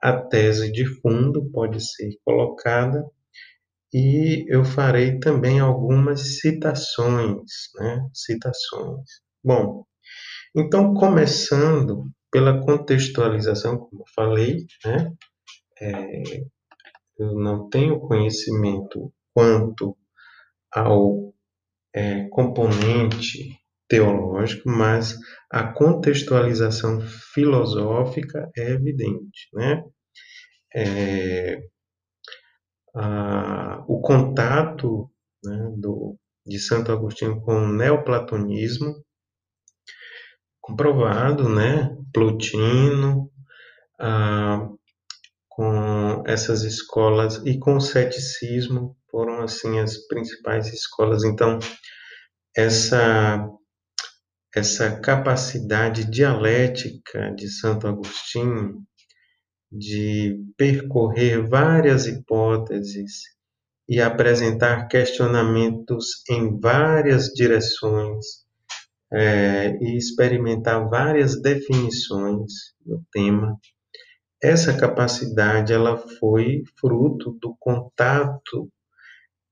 A 0.00 0.12
tese 0.12 0.70
de 0.70 0.84
fundo 1.00 1.50
pode 1.50 1.80
ser 1.80 2.18
colocada 2.24 3.04
e 3.92 4.44
eu 4.48 4.64
farei 4.64 5.18
também 5.18 5.58
algumas 5.60 6.40
citações, 6.40 7.70
né? 7.76 8.08
Citações. 8.12 9.08
Bom, 9.42 9.84
então 10.54 10.92
começando 10.94 12.10
pela 12.30 12.60
contextualização, 12.64 13.78
como 13.78 14.02
eu 14.02 14.06
falei, 14.14 14.66
né? 14.84 15.12
É, 15.80 16.22
eu 17.18 17.34
não 17.34 17.68
tenho 17.68 18.00
conhecimento 18.00 19.12
quanto 19.34 19.96
ao 20.70 21.34
é, 21.94 22.28
componente 22.28 23.58
teológico, 23.88 24.68
mas 24.68 25.16
a 25.50 25.72
contextualização 25.72 27.00
filosófica 27.00 28.50
é 28.56 28.70
evidente, 28.72 29.48
né? 29.54 29.82
É, 30.74 31.60
a, 32.94 33.84
o 33.86 34.00
contato 34.00 35.10
né, 35.44 35.70
do, 35.76 36.18
de 36.44 36.58
Santo 36.58 36.90
Agostinho 36.92 37.40
com 37.40 37.54
o 37.54 37.72
neoplatonismo, 37.72 38.94
comprovado, 40.60 41.48
né? 41.48 41.96
Plotino, 42.12 43.30
a, 44.00 44.68
com 45.48 46.22
essas 46.26 46.62
escolas 46.62 47.40
e 47.46 47.58
com 47.58 47.76
o 47.76 47.80
ceticismo 47.80 48.96
foram 49.10 49.42
assim 49.42 49.78
as 49.78 49.96
principais 50.06 50.66
escolas. 50.72 51.24
Então, 51.24 51.58
essa 52.54 53.48
essa 54.56 54.98
capacidade 55.00 56.10
dialética 56.10 57.32
de 57.36 57.48
Santo 57.48 57.86
Agostinho 57.86 58.82
de 59.70 60.40
percorrer 60.56 61.46
várias 61.46 62.06
hipóteses 62.06 63.12
e 63.88 64.00
apresentar 64.00 64.88
questionamentos 64.88 66.22
em 66.30 66.58
várias 66.58 67.26
direções 67.26 68.24
é, 69.12 69.76
e 69.80 69.96
experimentar 69.96 70.88
várias 70.88 71.40
definições 71.40 72.52
do 72.84 73.00
tema 73.12 73.56
essa 74.42 74.76
capacidade 74.76 75.72
ela 75.72 75.96
foi 76.18 76.62
fruto 76.78 77.36
do 77.40 77.56
contato 77.58 78.70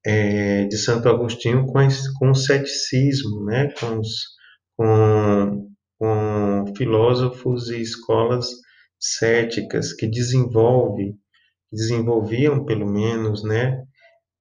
é, 0.05 0.65
de 0.65 0.77
Santo 0.77 1.09
Agostinho 1.09 1.67
com, 1.67 1.79
com 2.19 2.31
o 2.31 2.35
ceticismo, 2.35 3.45
né? 3.45 3.73
com, 3.81 3.99
os, 3.99 4.34
com, 4.77 5.69
com 5.99 6.75
filósofos 6.77 7.69
e 7.69 7.81
escolas 7.81 8.49
céticas 8.99 9.93
que 9.93 10.07
desenvolve, 10.07 11.15
desenvolviam 11.73 12.65
pelo 12.65 12.87
menos 12.87 13.43
né? 13.45 13.83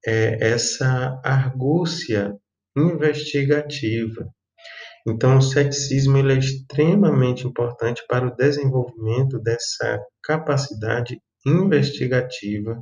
É, 0.06 0.52
essa 0.52 1.20
argúcia 1.24 2.36
investigativa. 2.76 4.28
Então, 5.08 5.38
o 5.38 5.42
ceticismo 5.42 6.18
ele 6.18 6.34
é 6.34 6.38
extremamente 6.38 7.46
importante 7.46 8.02
para 8.08 8.28
o 8.28 8.36
desenvolvimento 8.36 9.40
dessa 9.40 10.02
capacidade 10.24 11.20
investigativa, 11.46 12.82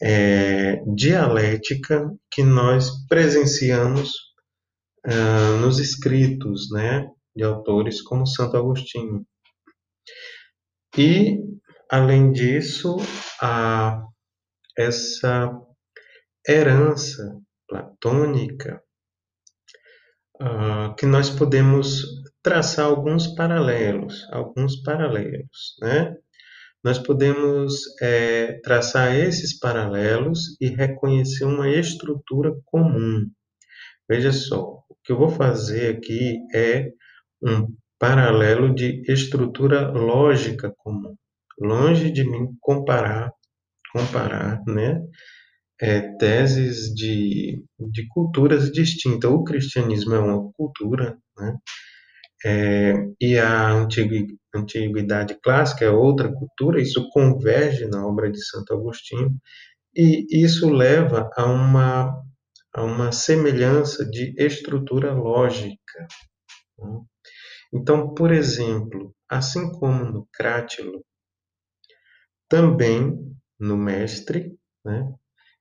é, 0.00 0.80
dialética, 0.94 2.08
que 2.30 2.42
nós 2.42 2.90
presenciamos 3.08 4.12
nos 5.60 5.78
escritos 5.78 6.70
né, 6.70 7.08
de 7.34 7.42
autores 7.42 8.02
como 8.02 8.26
Santo 8.26 8.56
Agostinho. 8.56 9.26
E, 10.96 11.38
além 11.90 12.32
disso, 12.32 12.96
a, 13.40 14.02
essa 14.76 15.50
herança 16.46 17.36
platônica 17.68 18.82
que 20.98 21.06
nós 21.06 21.30
podemos 21.30 22.04
traçar 22.42 22.86
alguns 22.86 23.28
paralelos, 23.28 24.26
alguns 24.32 24.82
paralelos, 24.82 25.76
né? 25.80 26.16
Nós 26.84 26.98
podemos 26.98 27.74
é, 28.00 28.60
traçar 28.60 29.14
esses 29.14 29.56
paralelos 29.56 30.56
e 30.60 30.66
reconhecer 30.66 31.44
uma 31.44 31.68
estrutura 31.68 32.52
comum. 32.64 33.30
Veja 34.08 34.32
só, 34.32 34.81
que 35.04 35.12
eu 35.12 35.18
vou 35.18 35.28
fazer 35.28 35.96
aqui 35.96 36.38
é 36.54 36.90
um 37.42 37.68
paralelo 37.98 38.74
de 38.74 39.02
estrutura 39.10 39.90
lógica 39.90 40.72
comum. 40.78 41.14
Longe 41.60 42.10
de 42.10 42.24
mim 42.24 42.48
comparar, 42.60 43.32
comparar, 43.92 44.62
né? 44.66 45.00
é, 45.82 46.00
teses 46.16 46.94
de, 46.94 47.64
de 47.90 48.06
culturas 48.08 48.70
distintas. 48.70 49.30
O 49.30 49.42
cristianismo 49.42 50.14
é 50.14 50.20
uma 50.20 50.52
cultura, 50.52 51.18
né? 51.36 51.56
É, 52.44 52.94
e 53.20 53.38
a 53.38 53.86
antiguidade 54.54 55.38
clássica 55.42 55.84
é 55.84 55.90
outra 55.90 56.32
cultura, 56.32 56.80
isso 56.80 57.08
converge 57.10 57.86
na 57.86 58.04
obra 58.04 58.30
de 58.30 58.44
Santo 58.44 58.74
Agostinho, 58.74 59.32
e 59.94 60.26
isso 60.30 60.68
leva 60.68 61.30
a 61.36 61.44
uma, 61.46 62.12
a 62.72 62.82
uma 62.82 63.12
semelhança 63.12 64.04
de 64.04 64.34
estrutura 64.38 65.12
lógica. 65.12 66.06
Né? 66.78 67.00
Então, 67.72 68.14
por 68.14 68.32
exemplo, 68.32 69.14
assim 69.28 69.70
como 69.72 70.04
no 70.04 70.28
Crátilo, 70.32 71.04
também 72.48 73.34
no 73.58 73.76
Mestre, 73.76 74.58
né, 74.84 75.10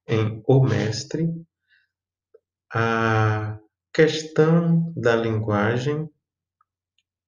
em 0.07 0.43
O 0.45 0.61
Mestre, 0.61 1.25
a 2.73 3.57
questão 3.93 4.93
da 4.95 5.15
linguagem 5.15 6.09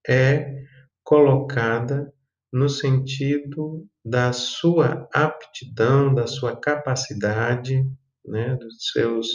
é 0.07 0.63
colocada 1.03 2.13
no 2.51 2.67
sentido 2.67 3.87
da 4.03 4.33
sua 4.33 5.07
aptidão, 5.13 6.13
da 6.13 6.27
sua 6.27 6.59
capacidade, 6.59 7.83
né, 8.25 8.55
dos 8.55 8.91
seus, 8.91 9.27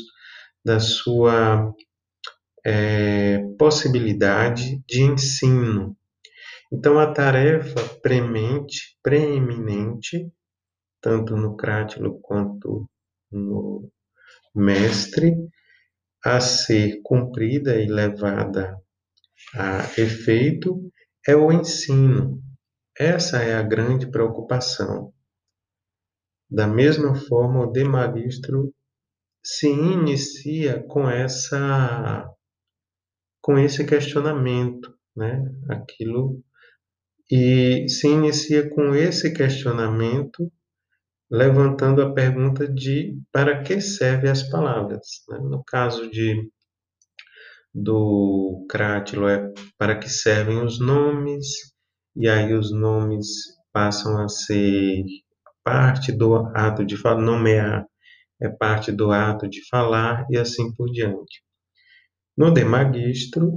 da 0.68 0.80
sua 0.80 1.74
é, 2.62 3.38
possibilidade 3.58 4.82
de 4.86 5.02
ensino. 5.02 5.96
Então, 6.70 6.98
a 6.98 7.10
tarefa 7.10 7.80
premente, 8.02 8.98
preeminente, 9.02 10.30
tanto 11.00 11.34
no 11.34 11.56
Crátilo 11.56 12.20
quanto 12.20 12.86
no 13.32 13.90
mestre 14.54 15.34
a 16.22 16.38
ser 16.38 17.00
cumprida 17.02 17.80
e 17.80 17.86
levada 17.86 18.78
a 19.54 19.84
efeito 19.98 20.92
é 21.26 21.34
o 21.34 21.50
ensino. 21.50 22.42
Essa 22.94 23.38
é 23.38 23.54
a 23.54 23.62
grande 23.62 24.10
preocupação. 24.10 25.14
Da 26.50 26.66
mesma 26.66 27.14
forma, 27.14 27.64
o 27.64 27.72
de 27.72 27.84
magistro 27.84 28.70
se 29.50 29.66
inicia 29.66 30.82
com 30.82 31.08
essa 31.08 32.30
com 33.40 33.58
esse 33.58 33.86
questionamento, 33.86 34.94
né? 35.16 35.42
Aquilo 35.70 36.44
e 37.30 37.88
se 37.88 38.08
inicia 38.08 38.68
com 38.68 38.94
esse 38.94 39.32
questionamento, 39.32 40.52
levantando 41.30 42.02
a 42.02 42.12
pergunta 42.12 42.68
de 42.68 43.18
para 43.32 43.62
que 43.62 43.80
servem 43.80 44.30
as 44.30 44.42
palavras. 44.42 45.06
Né? 45.30 45.38
No 45.38 45.64
caso 45.64 46.10
de 46.10 46.50
do 47.72 48.66
Crátilo 48.68 49.28
é 49.28 49.50
para 49.78 49.98
que 49.98 50.10
servem 50.10 50.62
os 50.62 50.78
nomes, 50.78 51.46
e 52.14 52.28
aí 52.28 52.52
os 52.52 52.70
nomes 52.70 53.26
passam 53.72 54.22
a 54.22 54.28
ser 54.28 55.04
parte 55.64 56.12
do 56.12 56.34
ato 56.54 56.84
de 56.84 57.02
nomear 57.02 57.87
é 58.40 58.48
parte 58.48 58.92
do 58.92 59.10
ato 59.10 59.48
de 59.48 59.66
falar 59.68 60.26
e 60.30 60.36
assim 60.36 60.74
por 60.74 60.90
diante. 60.90 61.42
No 62.36 62.52
Demagistro, 62.52 63.52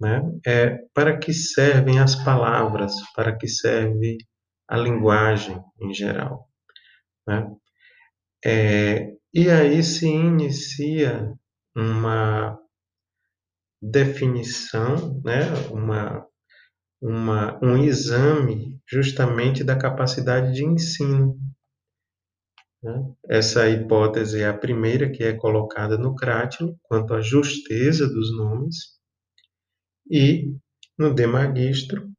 né, 0.00 0.22
é 0.46 0.78
para 0.94 1.18
que 1.18 1.32
servem 1.32 1.98
as 1.98 2.14
palavras, 2.24 2.92
para 3.14 3.36
que 3.36 3.48
serve 3.48 4.18
a 4.68 4.76
linguagem 4.76 5.60
em 5.80 5.92
geral. 5.92 6.48
Né? 7.26 7.50
É, 8.44 9.12
e 9.34 9.50
aí 9.50 9.82
se 9.82 10.06
inicia 10.06 11.32
uma 11.74 12.58
definição, 13.80 15.20
né, 15.24 15.42
uma, 15.70 16.26
uma, 17.00 17.58
um 17.62 17.76
exame 17.76 18.78
justamente 18.88 19.64
da 19.64 19.76
capacidade 19.76 20.52
de 20.52 20.64
ensino. 20.64 21.36
Né? 22.82 23.12
Essa 23.28 23.68
hipótese 23.68 24.42
é 24.42 24.48
a 24.48 24.56
primeira 24.56 25.10
que 25.10 25.22
é 25.22 25.32
colocada 25.32 25.96
no 25.96 26.14
Crátilo, 26.14 26.76
quanto 26.82 27.14
à 27.14 27.20
justeza 27.20 28.08
dos 28.08 28.36
nomes, 28.36 29.00
e 30.10 30.54
no 30.98 31.14
Demagistro, 31.14 32.10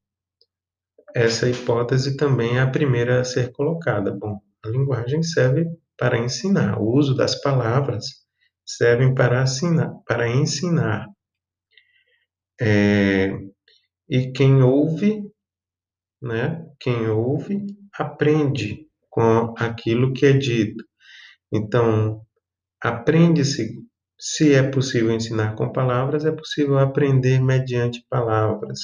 essa 1.15 1.47
hipótese 1.47 2.17
também 2.17 2.57
é 2.57 2.61
a 2.61 2.69
primeira 2.69 3.21
a 3.21 3.23
ser 3.23 3.51
colocada. 3.51 4.11
Bom, 4.11 4.39
a 4.65 4.69
linguagem 4.69 5.21
serve 5.21 5.67
para 5.97 6.17
ensinar, 6.17 6.79
o 6.81 6.91
uso 6.91 7.15
das 7.15 7.39
palavras 7.39 8.05
servem 8.65 9.13
para, 9.13 9.43
assinar, 9.43 9.93
para 10.07 10.27
ensinar. 10.27 11.07
É, 12.59 13.29
e 14.09 14.31
quem 14.31 14.63
ouve, 14.63 15.21
né, 16.21 16.65
quem 16.79 17.07
ouve, 17.09 17.63
aprende 17.93 18.82
com 19.13 19.53
aquilo 19.59 20.11
que 20.11 20.25
é 20.25 20.33
dito. 20.33 20.83
Então, 21.53 22.21
aprende-se, 22.81 23.77
se 24.19 24.55
é 24.55 24.63
possível 24.63 25.11
ensinar 25.11 25.55
com 25.55 25.71
palavras, 25.71 26.25
é 26.25 26.31
possível 26.31 26.79
aprender 26.79 27.39
mediante 27.39 28.03
palavras. 28.09 28.79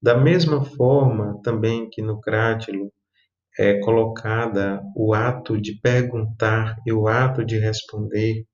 Da 0.00 0.16
mesma 0.16 0.64
forma, 0.64 1.38
também 1.42 1.90
que 1.90 2.00
no 2.00 2.20
crátilo 2.20 2.90
é 3.58 3.78
colocada 3.80 4.82
o 4.96 5.12
ato 5.12 5.60
de 5.60 5.78
perguntar 5.80 6.76
e 6.86 6.92
o 6.92 7.06
ato 7.06 7.44
de 7.44 7.58
responder, 7.58 8.46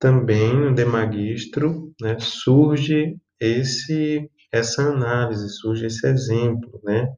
também 0.00 0.52
no 0.56 0.74
Demagistro 0.74 1.94
né, 2.00 2.16
surge 2.18 3.16
esse 3.40 4.28
essa 4.52 4.82
análise, 4.82 5.48
surge 5.50 5.86
esse 5.86 6.06
exemplo, 6.06 6.80
né, 6.84 7.08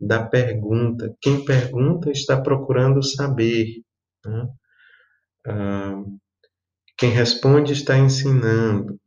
da 0.00 0.24
pergunta. 0.24 1.14
Quem 1.20 1.44
pergunta 1.44 2.10
está 2.10 2.40
procurando 2.40 3.02
saber. 3.02 3.82
Né? 4.24 4.48
Ah, 5.46 6.02
quem 6.96 7.10
responde 7.10 7.72
está 7.72 7.96
ensinando. 7.98 8.98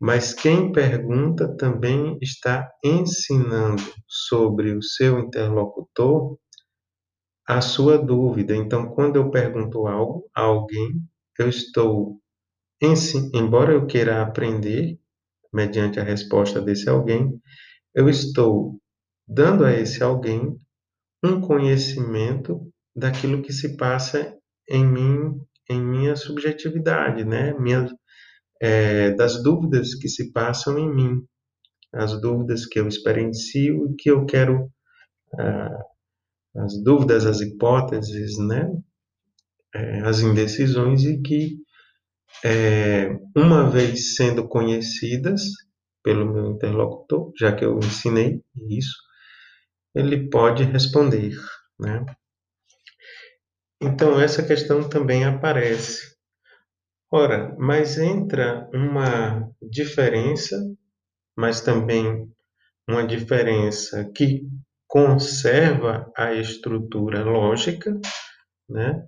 Mas 0.00 0.32
quem 0.32 0.72
pergunta 0.72 1.54
também 1.56 2.18
está 2.22 2.70
ensinando 2.82 3.82
sobre 4.08 4.72
o 4.72 4.82
seu 4.82 5.18
interlocutor 5.18 6.38
a 7.46 7.60
sua 7.60 7.98
dúvida. 7.98 8.54
Então, 8.54 8.86
quando 8.94 9.16
eu 9.16 9.30
pergunto 9.30 9.86
algo 9.86 10.24
a 10.34 10.42
alguém, 10.42 11.02
eu 11.38 11.48
estou, 11.48 12.20
embora 13.34 13.72
eu 13.72 13.86
queira 13.86 14.22
aprender, 14.22 14.98
mediante 15.52 15.98
a 15.98 16.04
resposta 16.04 16.60
desse 16.60 16.88
alguém, 16.88 17.40
eu 17.92 18.08
estou 18.08 18.80
dando 19.30 19.64
a 19.64 19.72
esse 19.72 20.02
alguém 20.02 20.58
um 21.22 21.40
conhecimento 21.40 22.68
daquilo 22.94 23.42
que 23.42 23.52
se 23.52 23.76
passa 23.76 24.36
em 24.68 24.84
mim, 24.84 25.40
em 25.68 25.80
minha 25.80 26.16
subjetividade, 26.16 27.24
né? 27.24 27.54
Minha, 27.54 27.86
é, 28.60 29.12
das 29.12 29.40
dúvidas 29.42 29.94
que 29.94 30.08
se 30.08 30.32
passam 30.32 30.78
em 30.78 30.92
mim, 30.92 31.24
as 31.92 32.20
dúvidas 32.20 32.66
que 32.66 32.80
eu 32.80 32.88
experiencio 32.88 33.90
e 33.90 33.94
que 33.96 34.10
eu 34.10 34.26
quero, 34.26 34.68
ah, 35.38 35.84
as 36.56 36.82
dúvidas, 36.82 37.24
as 37.24 37.40
hipóteses, 37.40 38.36
né? 38.38 38.68
É, 39.72 40.00
as 40.00 40.20
indecisões 40.20 41.04
e 41.04 41.20
que 41.20 41.58
é, 42.44 43.10
uma 43.36 43.70
vez 43.70 44.16
sendo 44.16 44.48
conhecidas 44.48 45.42
pelo 46.02 46.32
meu 46.32 46.50
interlocutor, 46.52 47.32
já 47.38 47.54
que 47.54 47.64
eu 47.64 47.78
ensinei 47.78 48.40
isso, 48.68 49.09
ele 49.94 50.28
pode 50.28 50.64
responder, 50.64 51.34
né? 51.78 52.04
Então, 53.82 54.20
essa 54.20 54.42
questão 54.42 54.88
também 54.88 55.24
aparece. 55.24 56.14
Ora, 57.10 57.56
mas 57.58 57.98
entra 57.98 58.68
uma 58.72 59.50
diferença, 59.60 60.56
mas 61.36 61.60
também 61.60 62.28
uma 62.88 63.06
diferença 63.06 64.10
que 64.14 64.42
conserva 64.86 66.10
a 66.16 66.34
estrutura 66.34 67.24
lógica, 67.24 67.98
né? 68.68 69.02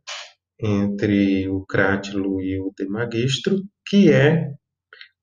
entre 0.63 1.49
o 1.49 1.67
crátilo 1.67 2.41
e 2.41 2.61
o 2.61 2.73
demagistro, 2.77 3.57
que 3.87 4.13
é 4.13 4.53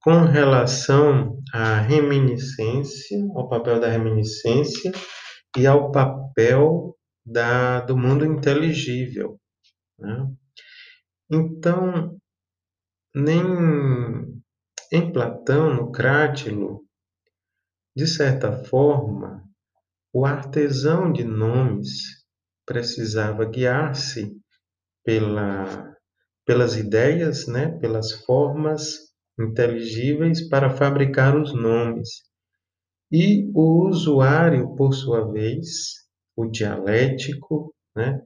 com 0.02 0.26
relação 0.26 1.38
à 1.54 1.80
reminiscência, 1.80 3.18
ao 3.36 3.48
papel 3.48 3.80
da 3.80 3.90
reminiscência 3.90 4.92
e 5.58 5.66
ao 5.66 5.92
papel 5.92 6.98
da, 7.26 7.82
do 7.82 7.98
mundo 7.98 8.26
inteligível. 8.26 9.40
Né? 9.98 10.32
Então, 11.30 12.18
nem 13.14 13.44
em 14.92 15.12
Platão, 15.12 15.74
no 15.74 15.92
Crátilo, 15.92 16.84
de 17.96 18.08
certa 18.08 18.64
forma, 18.66 19.44
o 20.14 20.26
artesão 20.26 21.12
de 21.12 21.24
nomes 21.24 22.26
precisava 22.66 23.46
guiar-se 23.46 24.36
pela, 25.04 25.96
pelas 26.46 26.78
ideias, 26.78 27.48
né, 27.48 27.78
pelas 27.80 28.12
formas 28.26 29.10
inteligíveis 29.40 30.48
para 30.48 30.76
fabricar 30.76 31.36
os 31.36 31.54
nomes. 31.54 32.29
E 33.12 33.50
o 33.54 33.88
usuário, 33.88 34.76
por 34.76 34.94
sua 34.94 35.32
vez, 35.32 36.06
o 36.36 36.46
dialético, 36.46 37.74
né, 37.96 38.22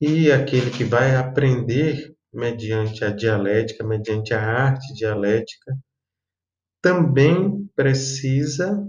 e 0.00 0.32
aquele 0.32 0.70
que 0.70 0.84
vai 0.84 1.14
aprender 1.14 2.14
mediante 2.32 3.04
a 3.04 3.10
dialética, 3.10 3.84
mediante 3.86 4.34
a 4.34 4.40
arte 4.40 4.92
dialética, 4.94 5.76
também 6.82 7.66
precisa 7.74 8.86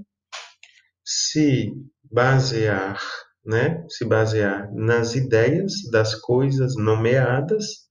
se 1.04 1.72
basear 2.04 3.00
né, 3.46 3.86
se 3.88 4.04
basear 4.04 4.74
nas 4.74 5.16
ideias 5.16 5.74
das 5.92 6.16
coisas 6.16 6.76
nomeadas, 6.76 7.86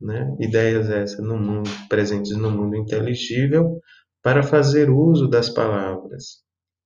né, 0.00 0.36
ideias 0.38 0.88
essas 0.88 1.18
no 1.18 1.36
mundo, 1.36 1.68
presentes 1.88 2.36
no 2.36 2.50
mundo 2.50 2.76
inteligível, 2.76 3.80
para 4.22 4.42
fazer 4.42 4.88
uso 4.88 5.26
das 5.26 5.50
palavras. 5.50 6.44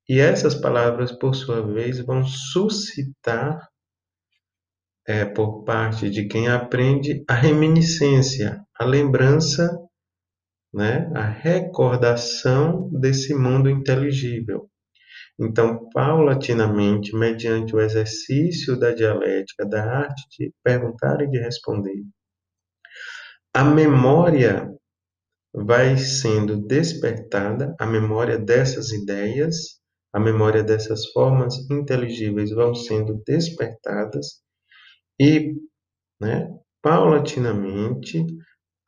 E 0.08 0.20
essas 0.20 0.54
palavras, 0.54 1.12
por 1.12 1.34
sua 1.34 1.62
vez, 1.62 2.00
vão 2.00 2.24
suscitar, 2.24 3.68
é, 5.06 5.24
por 5.24 5.64
parte 5.64 6.10
de 6.10 6.26
quem 6.26 6.48
aprende, 6.48 7.24
a 7.28 7.34
reminiscência, 7.34 8.64
a 8.78 8.84
lembrança, 8.84 9.70
né, 10.72 11.10
a 11.14 11.28
recordação 11.28 12.88
desse 12.90 13.34
mundo 13.34 13.68
inteligível. 13.68 14.68
Então, 15.38 15.88
paulatinamente, 15.92 17.14
mediante 17.16 17.74
o 17.74 17.80
exercício 17.80 18.78
da 18.78 18.92
dialética, 18.92 19.66
da 19.66 19.84
arte 19.84 20.22
de 20.38 20.52
perguntar 20.62 21.20
e 21.20 21.28
de 21.28 21.38
responder, 21.38 22.02
a 23.54 23.64
memória 23.64 24.72
vai 25.54 25.96
sendo 25.98 26.56
despertada, 26.56 27.74
a 27.78 27.86
memória 27.86 28.38
dessas 28.38 28.90
ideias, 28.92 29.81
a 30.12 30.20
memória 30.20 30.62
dessas 30.62 31.06
formas 31.12 31.54
inteligíveis 31.70 32.50
vão 32.50 32.74
sendo 32.74 33.22
despertadas 33.26 34.42
e, 35.20 35.54
né, 36.20 36.48
paulatinamente, 36.82 38.26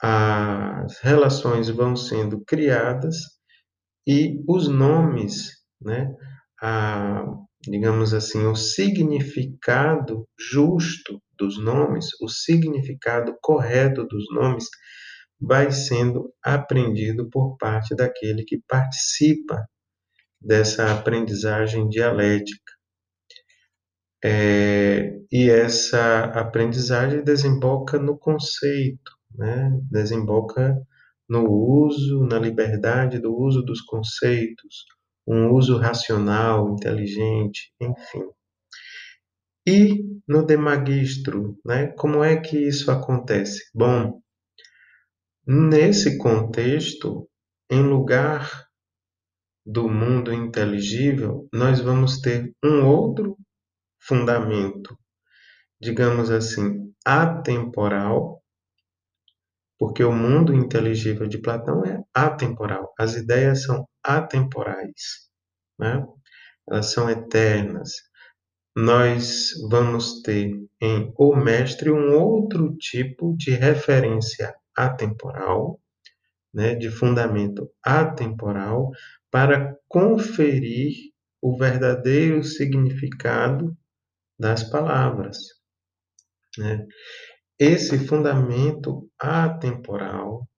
as 0.02 0.98
relações 1.00 1.68
vão 1.68 1.96
sendo 1.96 2.42
criadas 2.44 3.16
e 4.06 4.42
os 4.46 4.68
nomes, 4.68 5.50
né, 5.80 6.14
a, 6.60 7.24
digamos 7.62 8.12
assim, 8.12 8.46
o 8.46 8.54
significado 8.54 10.28
justo 10.38 11.22
dos 11.38 11.58
nomes, 11.58 12.08
o 12.20 12.28
significado 12.28 13.34
correto 13.40 14.04
dos 14.06 14.24
nomes, 14.32 14.66
vai 15.40 15.70
sendo 15.72 16.32
aprendido 16.42 17.28
por 17.30 17.56
parte 17.56 17.94
daquele 17.94 18.44
que 18.44 18.60
participa 18.68 19.66
dessa 20.44 20.92
aprendizagem 20.92 21.88
dialética. 21.88 22.72
É, 24.22 25.18
e 25.30 25.50
essa 25.50 26.24
aprendizagem 26.26 27.22
desemboca 27.22 27.98
no 27.98 28.16
conceito, 28.18 29.12
né? 29.34 29.70
desemboca 29.90 30.76
no 31.28 31.50
uso, 31.50 32.24
na 32.24 32.38
liberdade 32.38 33.18
do 33.18 33.34
uso 33.36 33.62
dos 33.62 33.80
conceitos, 33.80 34.84
um 35.26 35.50
uso 35.52 35.76
racional, 35.78 36.70
inteligente, 36.70 37.72
enfim. 37.80 38.24
E 39.66 40.04
no 40.28 40.44
demagistro, 40.44 41.58
né? 41.64 41.88
como 41.88 42.22
é 42.22 42.36
que 42.36 42.58
isso 42.58 42.90
acontece? 42.90 43.64
Bom, 43.74 44.20
nesse 45.46 46.18
contexto, 46.18 47.28
em 47.70 47.82
lugar 47.82 48.66
do 49.64 49.88
mundo 49.88 50.32
inteligível, 50.32 51.48
nós 51.52 51.80
vamos 51.80 52.20
ter 52.20 52.54
um 52.62 52.84
outro 52.86 53.36
fundamento, 53.98 54.98
digamos 55.80 56.30
assim, 56.30 56.92
atemporal, 57.04 58.42
porque 59.78 60.04
o 60.04 60.12
mundo 60.12 60.54
inteligível 60.54 61.26
de 61.26 61.38
Platão 61.38 61.84
é 61.84 62.02
atemporal. 62.12 62.92
As 62.98 63.14
ideias 63.16 63.64
são 63.64 63.88
atemporais, 64.02 65.28
né? 65.78 66.04
elas 66.68 66.92
são 66.92 67.08
eternas. 67.08 67.92
Nós 68.76 69.50
vamos 69.68 70.22
ter 70.22 70.50
em 70.80 71.12
O 71.16 71.36
Mestre 71.36 71.90
um 71.90 72.18
outro 72.18 72.76
tipo 72.76 73.36
de 73.36 73.52
referência 73.52 74.54
atemporal, 74.76 75.80
né, 76.52 76.74
de 76.74 76.90
fundamento 76.90 77.70
atemporal, 77.82 78.90
para 79.34 79.76
conferir 79.88 80.94
o 81.42 81.58
verdadeiro 81.58 82.44
significado 82.44 83.76
das 84.38 84.62
palavras. 84.62 85.38
Né? 86.56 86.86
Esse 87.58 87.98
fundamento 87.98 89.10
atemporal, 89.18 90.48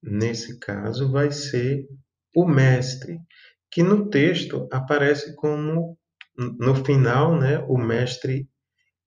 nesse 0.00 0.60
caso, 0.60 1.10
vai 1.10 1.32
ser 1.32 1.88
o 2.36 2.46
mestre, 2.46 3.18
que 3.68 3.82
no 3.82 4.08
texto 4.08 4.68
aparece 4.70 5.34
como, 5.34 5.98
no 6.36 6.76
final, 6.84 7.36
né, 7.36 7.58
o 7.66 7.76
mestre 7.76 8.48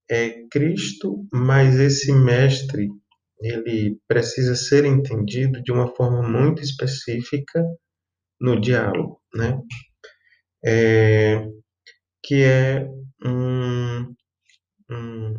é 0.10 0.46
Cristo, 0.50 1.26
mas 1.32 1.80
esse 1.80 2.12
mestre 2.12 2.90
ele 3.40 3.98
precisa 4.06 4.54
ser 4.54 4.84
entendido 4.84 5.64
de 5.64 5.72
uma 5.72 5.96
forma 5.96 6.22
muito 6.22 6.62
específica 6.62 7.64
no 8.42 8.60
diálogo, 8.60 9.22
né? 9.36 9.62
É, 10.66 11.48
que 12.24 12.44
é 12.44 12.88
um, 13.26 14.14
um, 14.90 15.36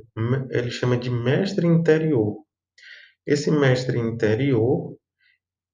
ele 0.51 0.71
chama 0.71 0.97
de 0.97 1.11
mestre 1.11 1.67
interior. 1.67 2.37
Esse 3.27 3.51
mestre 3.51 3.99
interior, 3.99 4.97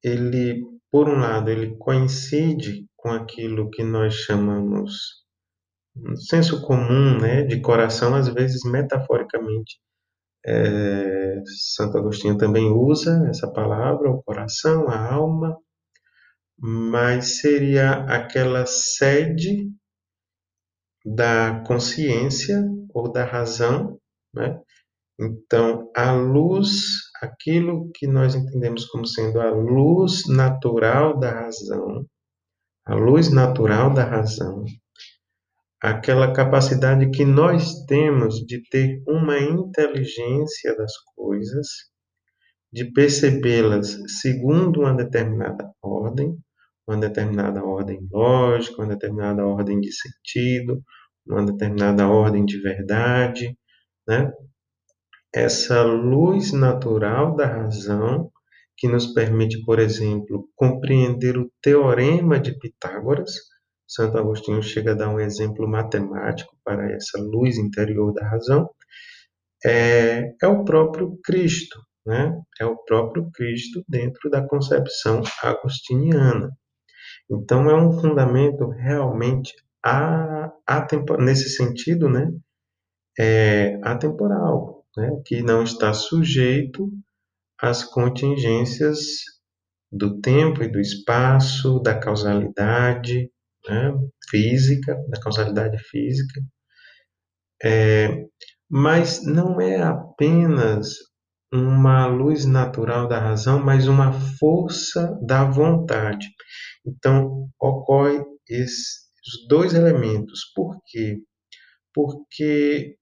ele, 0.03 0.63
por 0.91 1.09
um 1.09 1.19
lado, 1.19 1.51
ele 1.51 1.77
coincide 1.79 2.87
com 2.97 3.11
aquilo 3.11 3.71
que 3.71 3.83
nós 3.83 4.15
chamamos 4.15 4.93
no 5.95 6.17
senso 6.17 6.63
comum, 6.63 7.19
né, 7.19 7.43
de 7.43 7.61
coração, 7.61 8.15
às 8.15 8.29
vezes 8.29 8.63
metaforicamente. 8.65 9.81
É, 10.47 11.43
Santo 11.75 11.99
Agostinho 11.99 12.39
também 12.39 12.71
usa 12.71 13.27
essa 13.29 13.51
palavra, 13.53 14.11
o 14.11 14.23
coração, 14.23 14.89
a 14.89 15.13
alma, 15.13 15.57
mas 16.59 17.41
seria 17.41 18.05
aquela 18.05 18.67
sede 18.67 19.71
da 21.05 21.63
consciência 21.67 22.63
ou 22.93 23.11
da 23.11 23.25
razão, 23.25 23.99
né? 24.35 24.61
Então, 25.21 25.91
a 25.97 26.13
luz, 26.13 27.11
aquilo 27.21 27.91
que 27.95 28.07
nós 28.07 28.35
entendemos 28.35 28.87
como 28.87 29.07
sendo 29.07 29.41
a 29.41 29.51
luz 29.51 30.29
natural 30.29 31.19
da 31.19 31.33
razão, 31.33 32.07
a 32.85 32.95
luz 32.95 33.31
natural 33.31 33.93
da 33.93 34.05
razão, 34.05 34.65
aquela 35.81 36.33
capacidade 36.33 37.11
que 37.11 37.25
nós 37.25 37.85
temos 37.87 38.37
de 38.47 38.63
ter 38.69 39.03
uma 39.07 39.39
inteligência 39.39 40.77
das 40.77 40.93
coisas, 41.15 41.67
de 42.73 42.85
percebê-las 42.93 43.99
segundo 44.21 44.81
uma 44.81 44.95
determinada 44.95 45.69
ordem, 45.83 46.37
uma 46.89 46.99
determinada 46.99 47.63
ordem 47.63 48.01
lógica, 48.11 48.83
uma 48.83 48.89
determinada 48.89 49.47
ordem 49.47 49.79
de 49.79 49.93
sentido, 49.93 50.83
uma 51.27 51.45
determinada 51.45 52.09
ordem 52.09 52.45
de 52.47 52.59
verdade, 52.61 53.57
né? 54.09 54.33
Essa 55.35 55.83
luz 55.83 56.53
natural 56.53 57.37
da 57.37 57.47
razão 57.47 58.31
que 58.79 58.89
nos 58.89 59.09
permite, 59.09 59.63
por 59.65 59.79
exemplo, 59.79 60.49
compreender 60.57 61.37
o 61.37 61.51
teorema 61.61 62.41
de 62.41 62.59
Pitágoras. 62.59 63.33
Santo 63.87 64.17
Agostinho 64.17 64.63
chega 64.63 64.93
a 64.93 64.95
dar 64.95 65.11
um 65.11 65.21
exemplo 65.21 65.69
matemático 65.69 66.57
para 66.65 66.91
essa 66.93 67.21
luz 67.21 67.59
interior 67.59 68.13
da 68.15 68.27
razão. 68.27 68.71
É, 69.65 70.33
é 70.41 70.47
o 70.47 70.65
próprio 70.65 71.19
Cristo, 71.25 71.79
né? 72.07 72.33
É 72.61 72.65
o 72.65 72.77
próprio 72.85 73.31
Cristo 73.33 73.83
dentro 73.89 74.31
da 74.31 74.47
concepção 74.47 75.23
agostiniana. 75.43 76.51
Então, 77.31 77.69
é 77.69 77.75
um 77.75 77.93
fundamento 77.93 78.69
realmente 78.69 79.55
atemporal, 80.67 81.25
nesse 81.25 81.51
sentido, 81.51 82.09
né? 82.09 82.33
É, 83.19 83.79
atemporal, 83.83 84.85
né? 84.97 85.11
que 85.25 85.43
não 85.43 85.63
está 85.63 85.93
sujeito 85.93 86.91
às 87.61 87.83
contingências 87.83 88.99
do 89.91 90.21
tempo 90.21 90.63
e 90.63 90.69
do 90.69 90.79
espaço, 90.79 91.81
da 91.81 91.99
causalidade 91.99 93.31
né? 93.69 93.93
física, 94.31 94.95
da 95.09 95.21
causalidade 95.21 95.79
física. 95.79 96.41
É, 97.63 98.25
mas 98.71 99.25
não 99.25 99.61
é 99.61 99.83
apenas 99.83 101.08
uma 101.53 102.07
luz 102.07 102.45
natural 102.45 103.09
da 103.09 103.19
razão, 103.19 103.59
mas 103.59 103.89
uma 103.89 104.13
força 104.39 105.19
da 105.23 105.45
vontade. 105.45 106.29
Então, 106.87 107.49
ocorre 107.61 108.23
esses 108.49 109.09
dois 109.49 109.75
elementos. 109.75 110.41
Por 110.55 110.79
quê? 110.87 111.19
Porque 111.95 112.97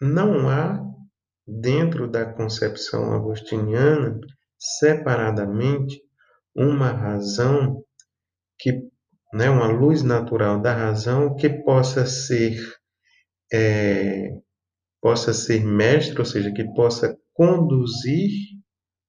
não 0.00 0.48
há, 0.48 0.82
dentro 1.46 2.10
da 2.10 2.32
concepção 2.32 3.12
agostiniana, 3.14 4.18
separadamente, 4.58 6.00
uma 6.54 6.90
razão 6.90 7.82
que, 8.58 8.72
né, 9.32 9.48
uma 9.48 9.68
luz 9.68 10.02
natural 10.02 10.60
da 10.60 10.74
razão 10.74 11.36
que 11.36 11.48
possa 11.48 12.04
ser 12.06 12.58
é, 13.52 14.30
possa 15.00 15.32
ser 15.32 15.64
mestre, 15.64 16.18
ou 16.18 16.24
seja, 16.24 16.52
que 16.52 16.64
possa 16.74 17.17
conduzir 17.38 18.30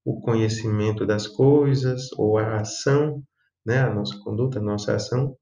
o 0.05 0.21
conhecimento 0.21 1.05
das 1.05 1.25
coisas 1.27 2.11
ou 2.13 2.37
a 2.37 2.61
ação 2.61 3.23
né, 3.65 3.79
a 3.79 3.93
nossa 3.93 4.17
conduta, 4.23 4.59
a 4.59 4.61
nossa 4.61 4.95
ação, 4.95 5.37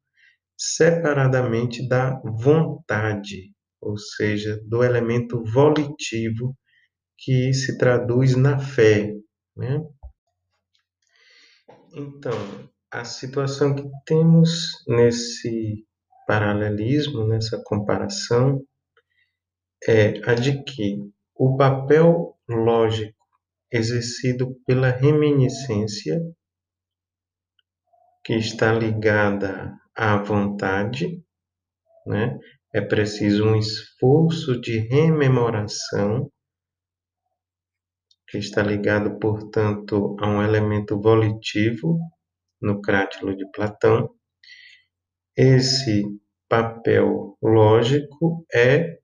separadamente 0.58 1.88
da 1.88 2.19
vontade, 2.23 3.54
ou 3.80 3.97
seja, 3.97 4.60
do 4.65 4.84
elemento 4.84 5.43
volitivo 5.43 6.56
que 7.17 7.54
se 7.54 7.78
traduz 7.78 8.36
na 8.36 8.60
fé. 8.60 9.13
Né? 9.56 9.82
Então, 11.93 12.34
a 12.91 13.04
situação 13.04 13.76
que 13.76 13.88
temos 14.06 14.84
nesse 14.88 15.86
paralelismo, 16.28 17.26
nessa 17.28 17.62
comparação, 17.63 18.62
é 19.88 20.19
a 20.30 20.34
de 20.34 20.63
que 20.63 20.97
o 21.36 21.56
papel 21.56 22.37
lógico 22.47 23.17
exercido 23.71 24.55
pela 24.65 24.89
reminiscência 24.89 26.19
que 28.23 28.33
está 28.33 28.73
ligada 28.73 29.77
à 29.95 30.17
vontade, 30.17 31.23
né? 32.05 32.38
É 32.73 32.81
preciso 32.81 33.45
um 33.45 33.55
esforço 33.55 34.60
de 34.60 34.79
rememoração, 34.79 36.31
que 38.27 38.38
está 38.38 38.62
ligado, 38.62 39.17
portanto, 39.19 40.17
a 40.19 40.27
um 40.27 40.43
elemento 40.43 40.99
volitivo 40.99 41.97
no 42.62 42.81
crátilo 42.81 43.36
de 43.36 43.49
Platão, 43.51 44.13
esse 45.36 46.03
papel 46.49 47.38
lógico 47.41 48.45
é 48.53 48.97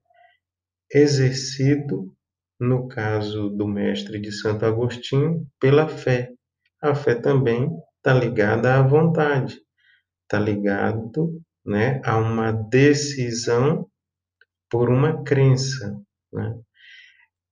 exercido, 0.90 2.14
no 2.58 2.88
caso 2.88 3.50
do 3.50 3.66
mestre 3.66 4.20
de 4.20 4.32
Santo 4.32 4.64
Agostinho, 4.64 5.46
pela 5.60 5.88
fé. 5.88 6.30
A 6.80 6.94
fé 6.94 7.14
também 7.14 7.70
está 7.96 8.12
ligada 8.12 8.76
à 8.76 8.82
vontade, 8.82 9.60
está 10.22 10.38
ligado 10.38 11.40
né, 11.64 12.00
a 12.04 12.18
uma 12.18 12.52
decisão 12.52 13.88
por 14.70 14.90
uma 14.90 15.24
crença. 15.24 15.98
Né? 16.32 16.60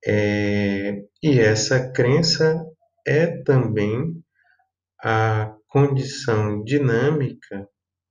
É, 0.05 1.03
e 1.23 1.39
essa 1.39 1.91
crença 1.93 2.63
é 3.07 3.43
também 3.43 4.23
a 5.03 5.55
condição 5.69 6.63
dinâmica, 6.63 7.69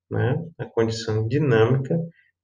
né? 0.10 0.36
a 0.58 0.66
condição 0.66 1.28
dinâmica 1.28 1.98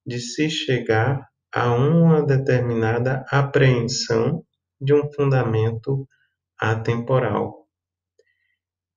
de 0.05 0.19
se 0.19 0.49
chegar 0.49 1.27
a 1.57 1.73
uma 1.73 2.23
determinada 2.23 3.25
apreensão 3.31 4.45
de 4.79 4.93
um 4.93 5.11
fundamento 5.11 6.07
atemporal. 6.55 7.67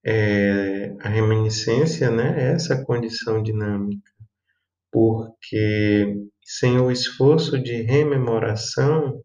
É, 0.04 0.94
a 1.00 1.08
reminiscência 1.08 2.10
né, 2.10 2.34
é 2.38 2.52
essa 2.52 2.84
condição 2.84 3.42
dinâmica, 3.42 4.12
porque 4.92 6.14
sem 6.44 6.78
o 6.78 6.90
esforço 6.90 7.58
de 7.58 7.80
rememoração 7.80 9.22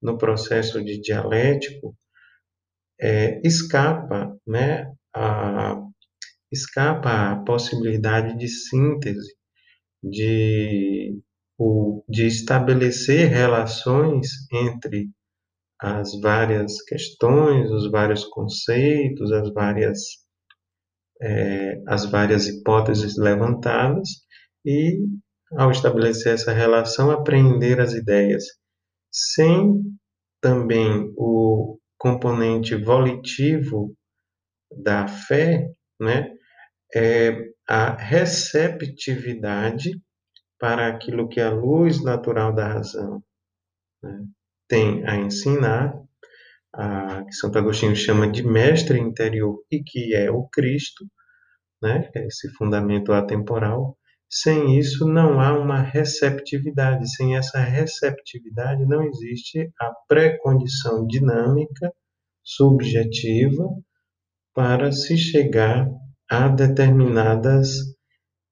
no 0.00 0.16
processo 0.16 0.80
de 0.84 1.00
dialético, 1.00 1.92
é, 3.00 3.40
escapa, 3.44 4.32
né, 4.46 4.92
a, 5.12 5.76
escapa 6.52 7.32
a 7.32 7.36
possibilidade 7.42 8.38
de 8.38 8.46
síntese, 8.46 9.34
de, 10.00 11.20
o, 11.58 12.04
de 12.08 12.26
estabelecer 12.26 13.28
relações 13.28 14.28
entre 14.52 15.08
as 15.80 16.18
várias 16.20 16.82
questões, 16.82 17.70
os 17.70 17.90
vários 17.90 18.24
conceitos, 18.24 19.32
as 19.32 19.52
várias, 19.52 20.00
é, 21.20 21.82
as 21.86 22.06
várias 22.06 22.46
hipóteses 22.46 23.16
levantadas 23.16 24.08
e, 24.64 24.98
ao 25.56 25.70
estabelecer 25.70 26.34
essa 26.34 26.52
relação, 26.52 27.10
apreender 27.10 27.80
as 27.80 27.92
ideias, 27.92 28.44
sem 29.12 29.82
também 30.40 31.12
o 31.16 31.78
componente 31.98 32.74
volitivo 32.74 33.94
da 34.70 35.08
fé, 35.08 35.66
né, 36.00 36.30
é 36.94 37.50
a 37.68 37.96
receptividade 37.96 40.00
para 40.58 40.88
aquilo 40.88 41.28
que 41.28 41.40
a 41.40 41.50
luz 41.50 42.02
natural 42.02 42.52
da 42.54 42.68
razão 42.68 43.22
né, 44.02 44.24
tem 44.68 45.06
a 45.06 45.16
ensinar, 45.16 45.94
a, 46.74 47.24
que 47.24 47.32
Santo 47.32 47.58
Agostinho 47.58 47.96
chama 47.96 48.30
de 48.30 48.42
mestre 48.42 48.98
interior 48.98 49.62
e 49.70 49.82
que 49.82 50.14
é 50.14 50.30
o 50.30 50.46
Cristo, 50.48 51.04
né, 51.82 52.10
é 52.14 52.26
esse 52.26 52.48
fundamento 52.54 53.12
atemporal. 53.12 53.96
Sem 54.28 54.76
isso 54.76 55.06
não 55.06 55.40
há 55.40 55.56
uma 55.56 55.80
receptividade. 55.80 57.08
Sem 57.14 57.36
essa 57.36 57.60
receptividade 57.60 58.84
não 58.84 59.04
existe 59.04 59.70
a 59.80 59.92
pré-condição 60.08 61.06
dinâmica 61.06 61.92
subjetiva 62.42 63.64
para 64.52 64.90
se 64.90 65.16
chegar 65.16 65.88
a 66.28 66.48
determinadas 66.48 67.76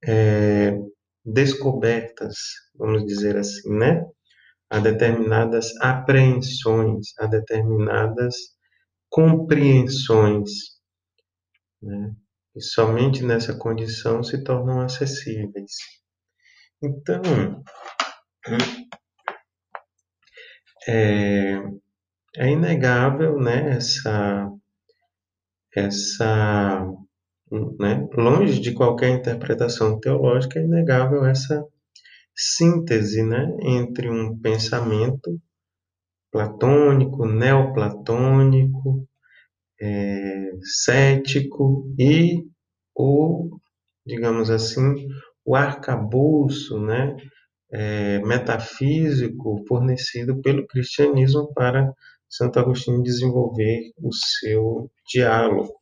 é, 0.07 0.79
descobertas, 1.25 2.37
vamos 2.75 3.07
dizer 3.07 3.37
assim, 3.37 3.73
né? 3.77 4.05
A 4.71 4.79
determinadas 4.81 5.75
apreensões, 5.81 7.09
a 7.19 7.27
determinadas 7.27 8.35
compreensões, 9.09 10.51
né? 11.83 12.15
E 12.57 12.63
somente 12.63 13.25
nessa 13.25 13.57
condição 13.59 14.23
se 14.23 14.43
tornam 14.45 14.81
acessíveis. 14.81 15.73
Então, 16.83 17.63
é, 20.87 21.55
é 22.37 22.49
inegável, 22.49 23.41
né, 23.41 23.77
essa 23.77 24.51
essa, 25.75 26.87
né, 27.50 28.07
longe 28.16 28.61
de 28.61 28.72
qualquer 28.72 29.11
interpretação 29.11 29.98
teológica, 29.98 30.59
é 30.59 30.64
inegável 30.64 31.24
essa 31.24 31.64
síntese 32.35 33.22
né, 33.22 33.46
entre 33.61 34.11
um 34.11 34.38
pensamento 34.38 35.40
platônico, 36.33 37.26
neoplatônico, 37.26 39.07
é, 39.80 40.50
cético 40.62 41.87
e 41.98 42.44
o, 42.94 43.59
digamos 44.04 44.50
assim, 44.50 45.07
o 45.44 45.54
arcabouço 45.54 46.80
né, 46.80 47.16
é, 47.70 48.18
metafísico 48.20 49.64
fornecido 49.68 50.40
pelo 50.40 50.66
cristianismo 50.66 51.52
para 51.54 51.92
Santo 52.28 52.59
Agostinho 52.59 53.02
desenvolver 53.02 53.92
o 53.98 54.12
seu 54.12 54.90
diálogo. 55.09 55.72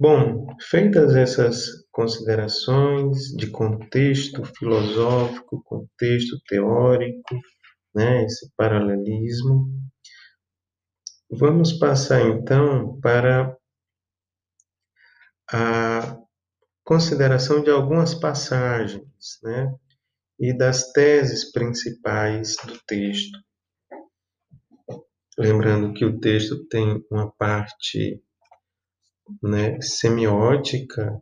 Bom, 0.00 0.46
feitas 0.62 1.14
essas 1.14 1.86
considerações 1.92 3.36
de 3.36 3.50
contexto 3.50 4.42
filosófico, 4.56 5.62
contexto 5.62 6.40
teórico, 6.48 7.38
né, 7.94 8.24
esse 8.24 8.50
paralelismo, 8.56 9.66
vamos 11.30 11.74
passar 11.74 12.22
então 12.22 12.98
para 13.02 13.54
a 15.52 16.16
consideração 16.82 17.62
de 17.62 17.68
algumas 17.68 18.14
passagens, 18.14 19.04
né, 19.42 19.70
e 20.38 20.56
das 20.56 20.92
teses 20.92 21.52
principais 21.52 22.56
do 22.64 22.80
texto. 22.86 23.38
Lembrando 25.38 25.92
que 25.92 26.06
o 26.06 26.18
texto 26.18 26.66
tem 26.68 27.04
uma 27.10 27.30
parte 27.32 28.24
né, 29.42 29.80
semiótica, 29.80 31.20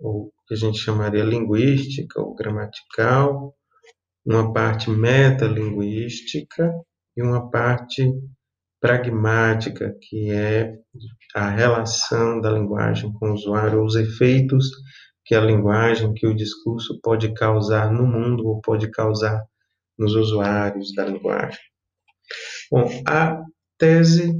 ou 0.00 0.32
que 0.46 0.54
a 0.54 0.56
gente 0.56 0.78
chamaria 0.78 1.24
linguística 1.24 2.20
ou 2.20 2.34
gramatical, 2.34 3.54
uma 4.24 4.52
parte 4.52 4.90
metalinguística 4.90 6.72
e 7.16 7.22
uma 7.22 7.50
parte 7.50 8.12
pragmática, 8.80 9.94
que 10.00 10.30
é 10.30 10.74
a 11.34 11.50
relação 11.50 12.40
da 12.40 12.50
linguagem 12.50 13.12
com 13.12 13.30
o 13.30 13.34
usuário, 13.34 13.84
os 13.84 13.94
efeitos 13.94 14.66
que 15.24 15.34
a 15.34 15.40
linguagem, 15.40 16.14
que 16.14 16.26
o 16.26 16.34
discurso 16.34 16.98
pode 17.02 17.32
causar 17.34 17.92
no 17.92 18.06
mundo 18.06 18.46
ou 18.48 18.60
pode 18.60 18.90
causar 18.90 19.40
nos 19.98 20.14
usuários 20.14 20.94
da 20.94 21.04
linguagem. 21.04 21.60
Bom, 22.70 22.88
a 23.06 23.42
tese 23.78 24.32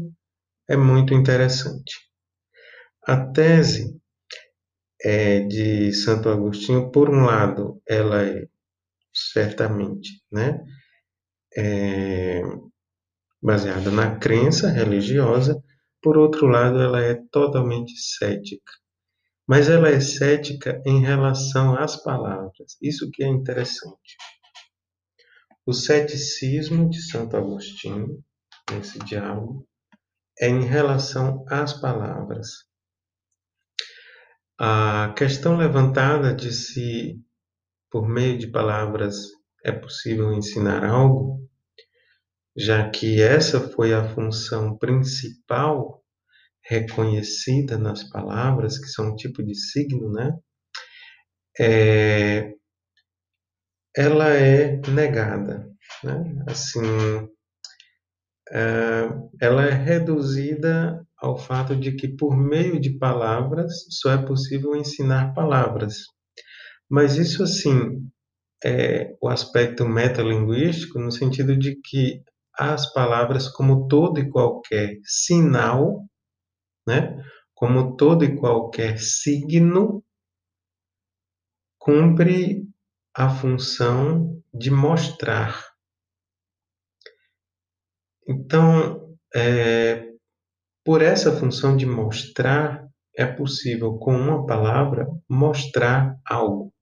é 0.68 0.76
muito 0.76 1.12
interessante. 1.12 2.09
A 3.06 3.16
tese 3.32 3.98
é 5.02 5.40
de 5.40 5.92
Santo 5.92 6.28
Agostinho, 6.28 6.90
por 6.90 7.08
um 7.08 7.24
lado, 7.24 7.80
ela 7.88 8.22
é 8.22 8.46
certamente, 9.12 10.22
né, 10.30 10.62
é 11.56 12.42
baseada 13.42 13.90
na 13.90 14.18
crença 14.18 14.68
religiosa, 14.68 15.62
por 16.02 16.18
outro 16.18 16.46
lado, 16.46 16.80
ela 16.80 17.02
é 17.02 17.14
totalmente 17.30 17.92
cética. 17.96 18.72
Mas 19.46 19.68
ela 19.68 19.88
é 19.88 20.00
cética 20.00 20.80
em 20.86 21.00
relação 21.00 21.76
às 21.76 22.02
palavras. 22.02 22.76
Isso 22.80 23.10
que 23.10 23.24
é 23.24 23.26
interessante. 23.26 24.16
O 25.66 25.72
ceticismo 25.72 26.88
de 26.88 27.02
Santo 27.02 27.36
Agostinho 27.36 28.22
nesse 28.70 28.98
diálogo 29.00 29.66
é 30.38 30.48
em 30.48 30.64
relação 30.64 31.44
às 31.48 31.72
palavras. 31.80 32.69
A 34.62 35.14
questão 35.16 35.56
levantada 35.56 36.34
de 36.34 36.52
se 36.52 37.18
por 37.90 38.06
meio 38.06 38.36
de 38.36 38.46
palavras 38.46 39.16
é 39.64 39.72
possível 39.72 40.34
ensinar 40.34 40.84
algo, 40.84 41.48
já 42.54 42.90
que 42.90 43.22
essa 43.22 43.70
foi 43.70 43.94
a 43.94 44.06
função 44.14 44.76
principal 44.76 46.04
reconhecida 46.62 47.78
nas 47.78 48.04
palavras, 48.04 48.78
que 48.78 48.88
são 48.88 49.12
um 49.12 49.16
tipo 49.16 49.42
de 49.42 49.54
signo, 49.54 50.12
né? 50.12 50.30
É, 51.58 52.52
ela 53.96 54.28
é 54.28 54.76
negada, 54.90 55.66
né? 56.04 56.44
Assim, 56.46 56.82
é, 58.52 59.08
ela 59.40 59.64
é 59.64 59.72
reduzida 59.72 61.02
ao 61.20 61.38
fato 61.38 61.76
de 61.76 61.92
que, 61.92 62.08
por 62.08 62.36
meio 62.36 62.80
de 62.80 62.98
palavras, 62.98 63.72
só 63.90 64.12
é 64.12 64.18
possível 64.26 64.74
ensinar 64.76 65.34
palavras. 65.34 65.98
Mas 66.88 67.16
isso, 67.16 67.42
assim, 67.42 68.08
é 68.64 69.16
o 69.20 69.28
aspecto 69.28 69.86
metalinguístico 69.86 70.98
no 70.98 71.10
sentido 71.10 71.56
de 71.56 71.80
que 71.82 72.22
as 72.58 72.92
palavras, 72.92 73.48
como 73.48 73.86
todo 73.88 74.20
e 74.20 74.28
qualquer 74.30 74.96
sinal, 75.04 76.04
né? 76.86 77.16
como 77.54 77.94
todo 77.96 78.24
e 78.24 78.36
qualquer 78.36 78.98
signo, 78.98 80.02
cumpre 81.78 82.66
a 83.14 83.28
função 83.28 84.42
de 84.52 84.70
mostrar. 84.70 85.62
Então, 88.26 89.16
é, 89.34 90.09
por 90.84 91.02
essa 91.02 91.36
função 91.36 91.76
de 91.76 91.86
mostrar, 91.86 92.86
é 93.16 93.26
possível, 93.26 93.94
com 93.98 94.14
uma 94.14 94.46
palavra, 94.46 95.06
mostrar 95.28 96.16
algo. 96.26 96.72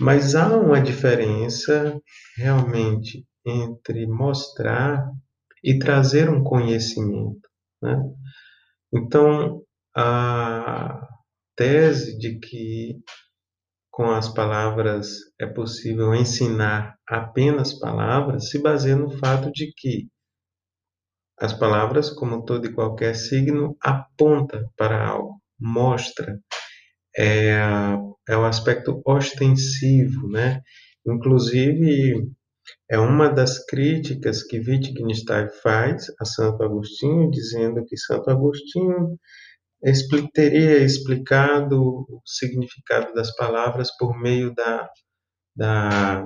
Mas 0.00 0.34
há 0.34 0.56
uma 0.56 0.80
diferença 0.80 1.98
realmente 2.36 3.24
entre 3.46 4.06
mostrar 4.06 5.10
e 5.62 5.78
trazer 5.78 6.28
um 6.28 6.42
conhecimento. 6.42 7.48
Né? 7.80 7.98
Então, 8.92 9.62
a 9.94 11.06
tese 11.56 12.18
de 12.18 12.38
que 12.38 12.98
com 13.90 14.10
as 14.10 14.28
palavras 14.28 15.18
é 15.38 15.46
possível 15.46 16.14
ensinar 16.14 16.96
apenas 17.06 17.78
palavras 17.78 18.48
se 18.48 18.58
baseia 18.58 18.96
no 18.96 19.10
fato 19.18 19.52
de 19.52 19.70
que 19.76 20.08
as 21.42 21.52
palavras, 21.52 22.08
como 22.08 22.44
todo 22.44 22.66
e 22.66 22.72
qualquer 22.72 23.16
signo, 23.16 23.76
aponta 23.82 24.70
para 24.76 25.04
algo, 25.04 25.42
mostra, 25.58 26.38
é, 27.18 27.58
é 28.28 28.36
o 28.36 28.44
aspecto 28.44 29.02
ostensivo, 29.04 30.28
né? 30.28 30.60
Inclusive, 31.04 32.30
é 32.88 32.96
uma 32.96 33.28
das 33.28 33.66
críticas 33.66 34.44
que 34.44 34.60
Wittgenstein 34.60 35.48
faz 35.64 36.06
a 36.20 36.24
Santo 36.24 36.62
Agostinho, 36.62 37.28
dizendo 37.28 37.84
que 37.86 37.96
Santo 37.96 38.30
Agostinho 38.30 39.18
teria 40.32 40.78
explicado 40.78 41.82
o 41.82 42.22
significado 42.24 43.12
das 43.14 43.34
palavras 43.34 43.90
por 43.96 44.16
meio 44.16 44.54
da, 44.54 44.88
da 45.56 46.24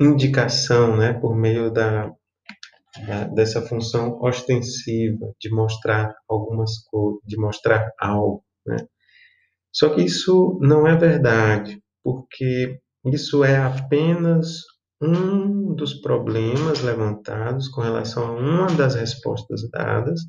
indicação, 0.00 0.96
né? 0.96 1.14
por 1.14 1.34
meio 1.34 1.68
da, 1.68 2.12
da, 3.04 3.24
dessa 3.24 3.62
função 3.62 4.18
ostensiva 4.20 5.32
de 5.40 5.50
mostrar 5.50 6.14
algumas 6.28 6.78
coisas, 6.84 7.20
de 7.24 7.36
mostrar 7.36 7.90
algo. 7.98 8.44
Né? 8.66 8.76
Só 9.72 9.94
que 9.94 10.02
isso 10.02 10.58
não 10.62 10.86
é 10.86 10.96
verdade, 10.96 11.82
porque 12.02 12.78
isso 13.04 13.44
é 13.44 13.56
apenas 13.56 14.62
um 15.00 15.74
dos 15.74 16.00
problemas 16.00 16.80
levantados 16.82 17.68
com 17.68 17.82
relação 17.82 18.26
a 18.26 18.32
uma 18.32 18.66
das 18.68 18.94
respostas 18.94 19.68
dadas, 19.70 20.20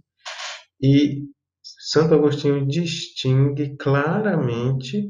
e 0.82 1.24
Santo 1.64 2.14
Agostinho 2.14 2.68
distingue 2.68 3.76
claramente 3.78 5.10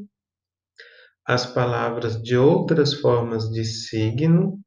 as 1.26 1.46
palavras 1.46 2.22
de 2.22 2.38
outras 2.38 2.94
formas 2.94 3.50
de 3.50 3.66
signo 3.66 4.60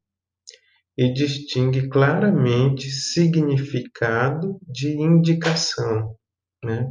e 0.97 1.13
distingue 1.13 1.87
claramente 1.89 2.89
significado 2.89 4.59
de 4.67 4.89
indicação, 4.99 6.15
né? 6.63 6.87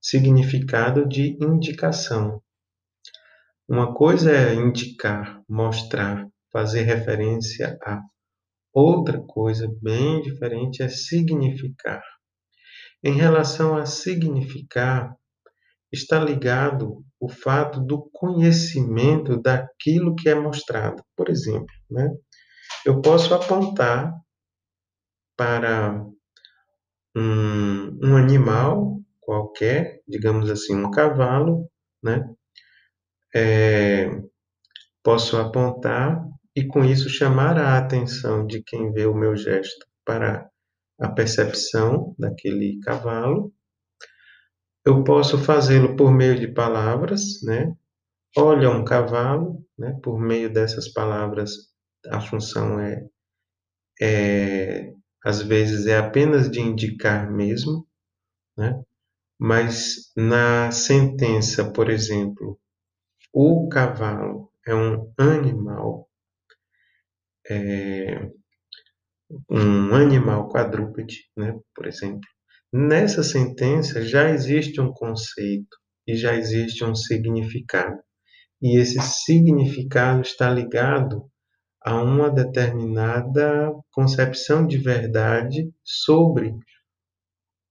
Significado 0.00 1.08
de 1.08 1.36
indicação. 1.42 2.42
Uma 3.68 3.94
coisa 3.94 4.32
é 4.32 4.54
indicar, 4.54 5.42
mostrar, 5.48 6.26
fazer 6.52 6.82
referência 6.82 7.76
a. 7.82 8.00
Outra 8.72 9.20
coisa 9.20 9.68
bem 9.82 10.22
diferente 10.22 10.82
é 10.82 10.88
significar. 10.88 12.02
Em 13.02 13.12
relação 13.12 13.76
a 13.76 13.86
significar, 13.86 15.14
está 15.92 16.18
ligado 16.22 17.04
o 17.20 17.28
fato 17.28 17.80
do 17.80 18.08
conhecimento 18.12 19.40
daquilo 19.40 20.14
que 20.14 20.28
é 20.28 20.34
mostrado. 20.34 21.02
Por 21.16 21.28
exemplo, 21.28 21.74
né? 21.90 22.08
Eu 22.84 23.00
posso 23.00 23.34
apontar 23.34 24.14
para 25.36 26.04
um, 27.16 27.98
um 28.02 28.16
animal 28.16 29.00
qualquer, 29.20 30.00
digamos 30.06 30.50
assim, 30.50 30.74
um 30.76 30.90
cavalo, 30.90 31.70
né? 32.02 32.28
É, 33.34 34.10
posso 35.02 35.36
apontar 35.36 36.24
e 36.56 36.66
com 36.66 36.84
isso 36.84 37.08
chamar 37.08 37.58
a 37.58 37.78
atenção 37.78 38.46
de 38.46 38.62
quem 38.62 38.92
vê 38.92 39.06
o 39.06 39.14
meu 39.14 39.36
gesto 39.36 39.86
para 40.04 40.48
a 41.00 41.08
percepção 41.08 42.14
daquele 42.18 42.80
cavalo. 42.80 43.52
Eu 44.84 45.04
posso 45.04 45.38
fazê-lo 45.38 45.94
por 45.96 46.10
meio 46.10 46.38
de 46.38 46.48
palavras, 46.48 47.42
né? 47.44 47.72
Olha 48.36 48.70
um 48.70 48.84
cavalo, 48.84 49.64
né? 49.78 49.98
Por 50.02 50.18
meio 50.20 50.52
dessas 50.52 50.88
palavras, 50.92 51.67
a 52.06 52.20
função 52.20 52.80
é, 52.80 53.06
é 54.00 54.92
às 55.24 55.42
vezes 55.42 55.86
é 55.86 55.98
apenas 55.98 56.50
de 56.50 56.60
indicar 56.60 57.30
mesmo, 57.30 57.86
né? 58.56 58.80
Mas 59.38 60.12
na 60.16 60.70
sentença, 60.72 61.72
por 61.72 61.90
exemplo, 61.90 62.58
o 63.32 63.68
cavalo 63.68 64.50
é 64.66 64.74
um 64.74 65.12
animal 65.18 66.08
é, 67.50 68.30
um 69.50 69.94
animal 69.94 70.48
quadrúpede, 70.48 71.28
né, 71.36 71.54
por 71.74 71.86
exemplo, 71.86 72.28
nessa 72.72 73.22
sentença 73.22 74.02
já 74.02 74.30
existe 74.30 74.80
um 74.80 74.92
conceito 74.92 75.76
e 76.06 76.16
já 76.16 76.34
existe 76.34 76.84
um 76.84 76.94
significado. 76.94 77.98
E 78.60 78.78
esse 78.78 79.00
significado 79.00 80.22
está 80.22 80.50
ligado 80.50 81.30
a 81.88 82.02
uma 82.02 82.28
determinada 82.28 83.72
concepção 83.90 84.66
de 84.66 84.76
verdade 84.76 85.72
sobre 85.82 86.54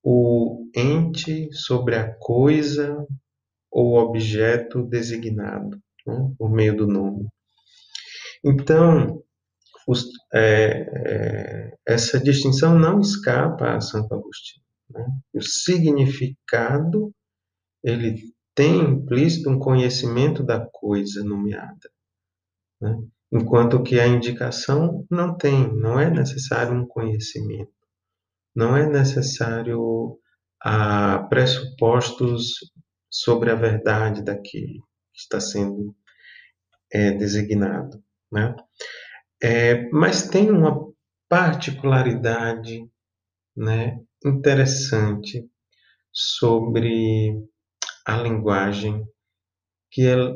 o 0.04 0.68
ente, 0.76 1.54
sobre 1.54 1.96
a 1.96 2.16
coisa 2.16 3.06
ou 3.72 3.98
objeto 3.98 4.82
designado, 4.82 5.78
né, 6.08 6.34
por 6.36 6.50
meio 6.50 6.76
do 6.76 6.88
nome. 6.88 7.28
Então, 8.44 9.22
os, 9.88 10.08
é, 10.34 10.82
é, 10.96 11.78
essa 11.88 12.20
distinção 12.20 12.78
não 12.78 13.00
escapa 13.00 13.76
a 13.76 13.82
Santo 13.82 14.16
Agostinho. 14.16 14.66
Né? 14.90 15.06
O 15.32 15.44
significado 15.44 17.12
ele 17.84 18.34
tem 18.56 18.80
implícito 18.80 19.48
um 19.52 19.60
conhecimento 19.60 20.42
da 20.42 20.68
coisa 20.72 21.24
nomeada, 21.24 21.92
né? 22.82 22.98
Enquanto 23.32 23.84
que 23.84 24.00
a 24.00 24.08
indicação 24.08 25.06
não 25.10 25.36
tem, 25.36 25.74
não 25.76 26.00
é 26.00 26.10
necessário 26.10 26.74
um 26.74 26.88
conhecimento, 26.88 27.72
não 28.56 28.76
é 28.76 28.88
necessário 28.88 30.18
a 30.62 31.16
ah, 31.16 31.24
pressupostos 31.28 32.54
sobre 33.10 33.52
a 33.52 33.56
verdade 33.56 34.24
daquele 34.24 34.82
que 35.14 35.20
está 35.20 35.40
sendo 35.40 35.96
é, 36.92 37.12
designado, 37.12 38.02
né? 38.32 38.56
É, 39.42 39.90
mas 39.92 40.28
tem 40.28 40.50
uma 40.50 40.88
particularidade 41.30 42.90
né, 43.56 44.00
interessante 44.26 45.48
sobre 46.12 47.38
a 48.06 48.18
linguagem, 48.18 49.06
que 49.98 50.06
ela, 50.06 50.32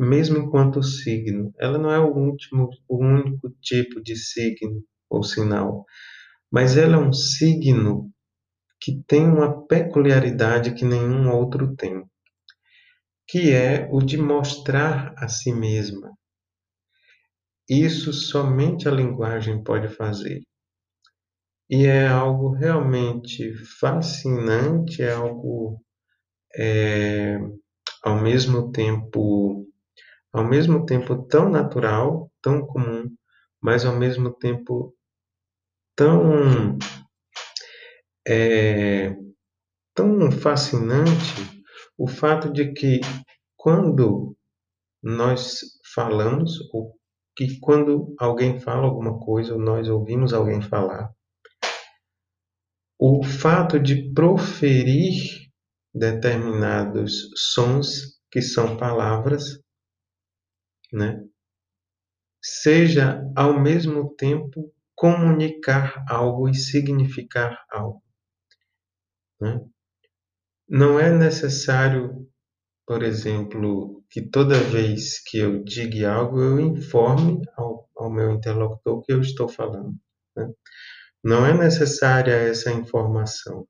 mesmo 0.00 0.36
enquanto 0.36 0.82
signo, 0.82 1.54
ela 1.60 1.78
não 1.78 1.92
é 1.92 1.98
o, 2.00 2.12
último, 2.12 2.68
o 2.88 2.96
único 2.96 3.50
tipo 3.62 4.02
de 4.02 4.16
signo 4.16 4.82
ou 5.08 5.22
sinal, 5.22 5.84
mas 6.50 6.76
ela 6.76 6.96
é 6.96 6.98
um 6.98 7.12
signo 7.12 8.10
que 8.80 9.00
tem 9.06 9.24
uma 9.24 9.64
peculiaridade 9.68 10.74
que 10.74 10.84
nenhum 10.84 11.30
outro 11.30 11.76
tem, 11.76 12.04
que 13.28 13.52
é 13.52 13.88
o 13.92 14.00
de 14.00 14.18
mostrar 14.18 15.14
a 15.16 15.28
si 15.28 15.52
mesma, 15.52 16.10
isso 17.70 18.12
somente 18.12 18.88
a 18.88 18.90
linguagem 18.90 19.62
pode 19.62 19.86
fazer. 19.86 20.42
E 21.70 21.86
é 21.86 22.08
algo 22.08 22.50
realmente 22.50 23.54
fascinante, 23.78 25.00
é 25.00 25.12
algo 25.12 25.80
é, 26.56 27.38
ao 28.06 28.22
mesmo 28.22 28.70
tempo 28.70 29.66
ao 30.32 30.44
mesmo 30.44 30.86
tempo 30.86 31.26
tão 31.26 31.50
natural, 31.50 32.30
tão 32.40 32.64
comum, 32.64 33.10
mas 33.60 33.84
ao 33.84 33.96
mesmo 33.96 34.32
tempo 34.32 34.94
tão 35.96 36.78
é, 38.28 39.16
tão 39.92 40.30
fascinante 40.30 41.64
o 41.98 42.06
fato 42.06 42.52
de 42.52 42.72
que 42.72 43.00
quando 43.56 44.36
nós 45.02 45.60
falamos, 45.92 46.60
ou 46.72 46.94
que 47.34 47.58
quando 47.58 48.14
alguém 48.20 48.60
fala 48.60 48.84
alguma 48.84 49.18
coisa, 49.18 49.54
ou 49.54 49.60
nós 49.60 49.88
ouvimos 49.88 50.32
alguém 50.32 50.62
falar, 50.62 51.10
o 52.98 53.24
fato 53.24 53.80
de 53.80 54.12
proferir 54.12 55.45
determinados 55.96 57.30
sons 57.34 58.20
que 58.30 58.42
são 58.42 58.76
palavras, 58.76 59.58
né? 60.92 61.24
Seja 62.42 63.22
ao 63.34 63.58
mesmo 63.58 64.14
tempo 64.14 64.72
comunicar 64.94 66.04
algo 66.08 66.48
e 66.48 66.54
significar 66.54 67.64
algo. 67.70 68.02
Né? 69.40 69.60
Não 70.68 71.00
é 71.00 71.10
necessário, 71.10 72.28
por 72.86 73.02
exemplo, 73.02 74.04
que 74.10 74.20
toda 74.20 74.58
vez 74.58 75.18
que 75.24 75.38
eu 75.38 75.64
diga 75.64 76.12
algo, 76.12 76.40
eu 76.40 76.60
informe 76.60 77.40
ao, 77.56 77.88
ao 77.96 78.10
meu 78.10 78.32
interlocutor 78.32 78.98
o 78.98 79.02
que 79.02 79.12
eu 79.12 79.20
estou 79.20 79.48
falando. 79.48 79.94
Né? 80.36 80.48
Não 81.24 81.44
é 81.44 81.56
necessária 81.56 82.32
essa 82.32 82.70
informação. 82.70 83.66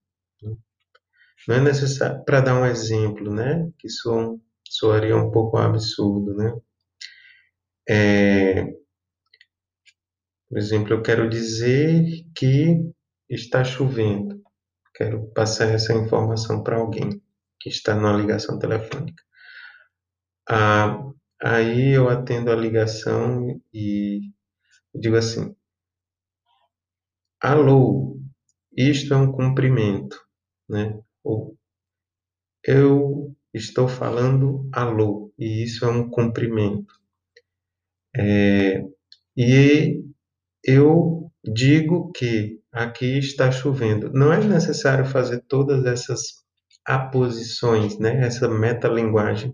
Não 1.48 1.56
é 1.56 1.60
necessário, 1.60 2.24
para 2.24 2.40
dar 2.40 2.60
um 2.60 2.66
exemplo, 2.66 3.32
né, 3.34 3.70
que 3.78 3.88
soa, 3.88 4.38
soaria 4.68 5.16
um 5.16 5.30
pouco 5.30 5.56
absurdo, 5.58 6.34
né? 6.36 6.52
É, 7.88 8.66
por 10.48 10.58
exemplo, 10.58 10.92
eu 10.92 11.02
quero 11.02 11.28
dizer 11.28 12.04
que 12.34 12.80
está 13.28 13.62
chovendo. 13.64 14.40
Quero 14.94 15.28
passar 15.34 15.68
essa 15.68 15.92
informação 15.94 16.62
para 16.62 16.78
alguém 16.78 17.22
que 17.60 17.68
está 17.68 17.94
numa 17.94 18.12
ligação 18.16 18.58
telefônica. 18.58 19.22
Ah, 20.48 21.02
aí 21.40 21.90
eu 21.92 22.08
atendo 22.08 22.50
a 22.50 22.56
ligação 22.56 23.60
e 23.72 24.20
digo 24.94 25.16
assim: 25.16 25.54
Alô, 27.40 28.18
isto 28.76 29.14
é 29.14 29.16
um 29.16 29.32
cumprimento, 29.32 30.16
né? 30.68 31.00
Eu 32.64 33.34
estou 33.54 33.88
falando 33.88 34.68
alô, 34.72 35.32
e 35.38 35.62
isso 35.64 35.84
é 35.84 35.88
um 35.88 36.10
cumprimento. 36.10 36.94
É, 38.16 38.82
e 39.36 40.02
eu 40.64 41.30
digo 41.44 42.10
que 42.12 42.60
aqui 42.72 43.18
está 43.18 43.50
chovendo. 43.50 44.12
Não 44.12 44.32
é 44.32 44.42
necessário 44.42 45.06
fazer 45.06 45.42
todas 45.48 45.84
essas 45.86 46.44
aposições, 46.84 47.98
né? 47.98 48.24
essa 48.24 48.48
metalinguagem, 48.48 49.52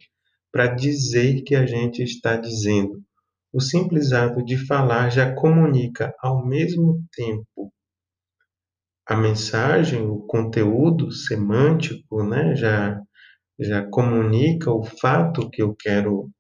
para 0.50 0.66
dizer 0.68 1.42
que 1.42 1.54
a 1.54 1.66
gente 1.66 2.02
está 2.02 2.36
dizendo. 2.36 3.02
O 3.52 3.60
simples 3.60 4.12
ato 4.12 4.44
de 4.44 4.56
falar 4.66 5.10
já 5.10 5.34
comunica 5.34 6.14
ao 6.20 6.46
mesmo 6.46 7.04
tempo 7.14 7.72
a 9.07 9.16
mensagem, 9.16 10.07
o 10.07 10.20
conteúdo 10.20 11.11
semântico, 11.11 12.24
né? 12.24 12.55
já, 12.55 13.00
já 13.59 13.84
comunica 13.84 14.70
o 14.70 14.82
fato 14.82 15.50
que 15.50 15.62
eu 15.62 15.74
quero 15.74 16.30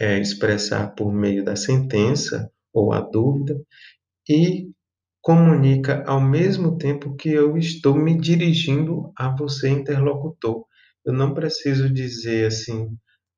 é, 0.00 0.18
expressar 0.18 0.94
por 0.94 1.12
meio 1.12 1.44
da 1.44 1.56
sentença 1.56 2.50
ou 2.72 2.92
a 2.92 3.00
dúvida 3.00 3.60
e 4.28 4.68
comunica 5.20 6.04
ao 6.06 6.20
mesmo 6.20 6.76
tempo 6.76 7.16
que 7.16 7.30
eu 7.30 7.56
estou 7.56 7.94
me 7.94 8.18
dirigindo 8.18 9.12
a 9.16 9.34
você, 9.34 9.68
interlocutor. 9.68 10.64
Eu 11.04 11.12
não 11.12 11.32
preciso 11.32 11.92
dizer 11.92 12.46
assim, 12.46 12.88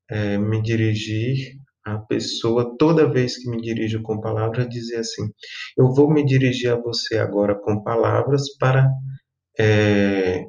é, 0.09 0.37
me 0.37 0.61
dirigir 0.61 1.57
à 1.95 1.99
pessoa 1.99 2.75
toda 2.77 3.11
vez 3.11 3.37
que 3.37 3.49
me 3.49 3.61
dirijo 3.61 4.01
com 4.01 4.19
palavras, 4.21 4.69
dizer 4.69 4.97
assim: 4.97 5.23
eu 5.77 5.93
vou 5.93 6.11
me 6.11 6.25
dirigir 6.25 6.71
a 6.71 6.79
você 6.79 7.17
agora 7.17 7.55
com 7.55 7.83
palavras 7.83 8.55
para, 8.57 8.89
é, 9.59 10.43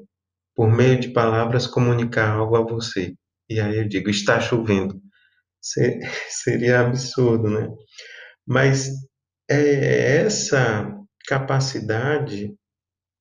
por 0.55 0.71
meio 0.71 1.01
de 1.01 1.09
palavras, 1.11 1.67
comunicar 1.67 2.31
algo 2.31 2.57
a 2.57 2.63
você. 2.63 3.15
E 3.49 3.61
aí 3.61 3.79
eu 3.79 3.89
digo: 3.89 4.11
está 4.11 4.41
chovendo 4.41 5.01
seria 6.31 6.81
absurdo, 6.81 7.51
né? 7.51 7.69
Mas 8.47 8.91
é 9.51 10.19
essa 10.19 10.91
capacidade 11.27 12.55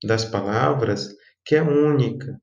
das 0.04 0.26
palavras 0.26 1.10
que 1.46 1.56
é 1.56 1.62
única, 1.62 2.40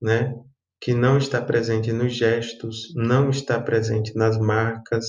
né? 0.00 0.34
Que 0.80 0.94
não 0.94 1.18
está 1.18 1.40
presente 1.42 1.92
nos 1.92 2.14
gestos, 2.14 2.92
não 2.94 3.30
está 3.30 3.60
presente 3.60 4.14
nas 4.14 4.38
marcas, 4.38 5.04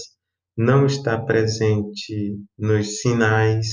não 0.57 0.86
está 0.86 1.20
presente 1.20 2.38
nos 2.57 3.01
sinais, 3.01 3.68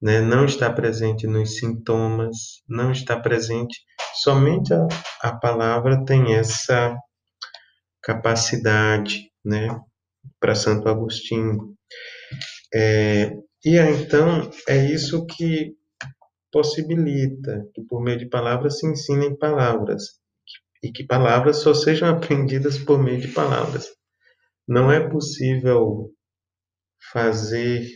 né? 0.00 0.20
não 0.20 0.44
está 0.44 0.72
presente 0.72 1.26
nos 1.26 1.56
sintomas, 1.56 2.62
não 2.68 2.92
está 2.92 3.18
presente. 3.18 3.80
Somente 4.22 4.72
a, 4.72 4.86
a 5.22 5.36
palavra 5.36 6.04
tem 6.04 6.34
essa 6.34 6.94
capacidade, 8.02 9.30
né? 9.44 9.68
Para 10.38 10.54
Santo 10.54 10.88
Agostinho. 10.88 11.74
É, 12.72 13.32
e 13.64 13.78
então 13.78 14.50
é 14.68 14.76
isso 14.76 15.24
que 15.26 15.74
possibilita 16.52 17.66
que 17.74 17.82
por 17.82 18.02
meio 18.02 18.18
de 18.18 18.28
palavras 18.28 18.78
se 18.78 18.86
ensinem 18.86 19.36
palavras 19.36 20.20
e 20.84 20.92
que 20.92 21.04
palavras 21.04 21.58
só 21.58 21.74
sejam 21.74 22.08
aprendidas 22.14 22.78
por 22.78 23.02
meio 23.02 23.20
de 23.20 23.28
palavras. 23.28 23.86
Não 24.66 24.90
é 24.90 25.08
possível 25.08 26.10
fazer 27.12 27.86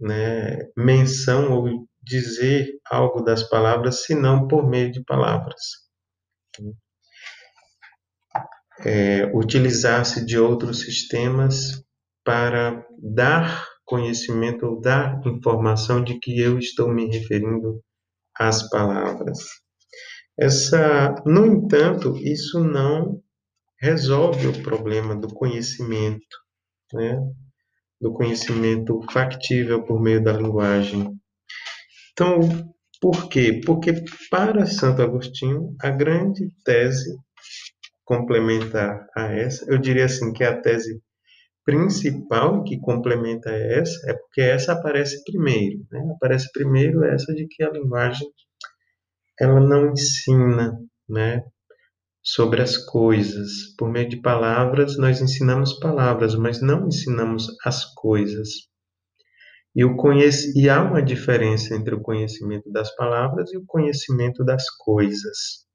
né, 0.00 0.58
menção 0.76 1.52
ou 1.52 1.88
dizer 2.02 2.68
algo 2.90 3.22
das 3.22 3.42
palavras 3.48 4.04
senão 4.04 4.46
por 4.46 4.68
meio 4.68 4.92
de 4.92 5.02
palavras 5.04 5.86
é, 8.80 9.24
utilizar-se 9.34 10.24
de 10.24 10.38
outros 10.38 10.80
sistemas 10.80 11.82
para 12.24 12.84
dar 12.98 13.66
conhecimento 13.84 14.66
ou 14.66 14.80
dar 14.80 15.20
informação 15.26 16.02
de 16.02 16.18
que 16.18 16.40
eu 16.40 16.58
estou 16.58 16.92
me 16.92 17.06
referindo 17.06 17.80
às 18.36 18.68
palavras. 18.68 19.38
Essa, 20.38 21.14
no 21.24 21.46
entanto, 21.46 22.16
isso 22.18 22.62
não 22.62 23.20
resolve 23.80 24.46
o 24.46 24.62
problema 24.62 25.14
do 25.16 25.28
conhecimento, 25.28 26.36
né? 26.92 27.18
do 28.00 28.12
conhecimento 28.12 29.00
factível 29.10 29.82
por 29.84 30.00
meio 30.00 30.22
da 30.22 30.32
linguagem. 30.32 31.10
Então, 32.12 32.40
por 33.00 33.28
quê? 33.28 33.60
Porque 33.64 33.94
para 34.30 34.66
Santo 34.66 35.02
Agostinho, 35.02 35.74
a 35.80 35.90
grande 35.90 36.50
tese 36.64 37.16
complementar 38.04 39.06
a 39.16 39.32
essa, 39.32 39.64
eu 39.70 39.78
diria 39.78 40.04
assim 40.04 40.32
que 40.32 40.44
a 40.44 40.60
tese 40.60 41.00
principal 41.64 42.62
que 42.62 42.78
complementa 42.78 43.50
essa 43.50 44.10
é 44.10 44.14
porque 44.14 44.40
essa 44.40 44.72
aparece 44.72 45.22
primeiro, 45.24 45.84
né? 45.90 46.00
Aparece 46.14 46.48
primeiro 46.52 47.04
essa 47.04 47.34
de 47.34 47.46
que 47.48 47.64
a 47.64 47.70
linguagem 47.70 48.28
ela 49.40 49.60
não 49.60 49.92
ensina, 49.92 50.78
né, 51.08 51.42
sobre 52.22 52.60
as 52.60 52.76
coisas. 52.76 53.74
Por 53.78 53.88
meio 53.90 54.08
de 54.08 54.20
palavras 54.20 54.96
nós 54.98 55.20
ensinamos 55.20 55.78
palavras, 55.78 56.34
mas 56.34 56.60
não 56.60 56.88
ensinamos 56.88 57.46
as 57.64 57.84
coisas. 57.94 58.48
E, 59.74 59.84
o 59.84 59.94
conhece... 59.96 60.58
e 60.58 60.68
há 60.68 60.82
uma 60.82 61.02
diferença 61.02 61.74
entre 61.74 61.94
o 61.94 62.00
conhecimento 62.00 62.70
das 62.72 62.94
palavras 62.96 63.52
e 63.52 63.58
o 63.58 63.64
conhecimento 63.66 64.44
das 64.44 64.68
coisas. 64.70 65.66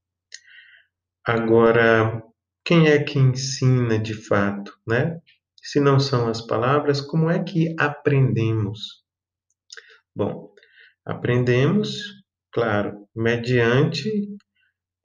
Agora, 1.23 2.21
quem 2.65 2.87
é 2.87 3.03
que 3.03 3.19
ensina 3.19 3.99
de 3.99 4.15
fato, 4.15 4.75
né? 4.87 5.19
Se 5.63 5.79
não 5.79 5.99
são 5.99 6.27
as 6.27 6.41
palavras, 6.41 6.99
como 6.99 7.29
é 7.29 7.43
que 7.43 7.75
aprendemos? 7.79 9.03
Bom, 10.15 10.51
aprendemos, 11.05 11.95
claro, 12.51 13.00
mediante 13.15 14.09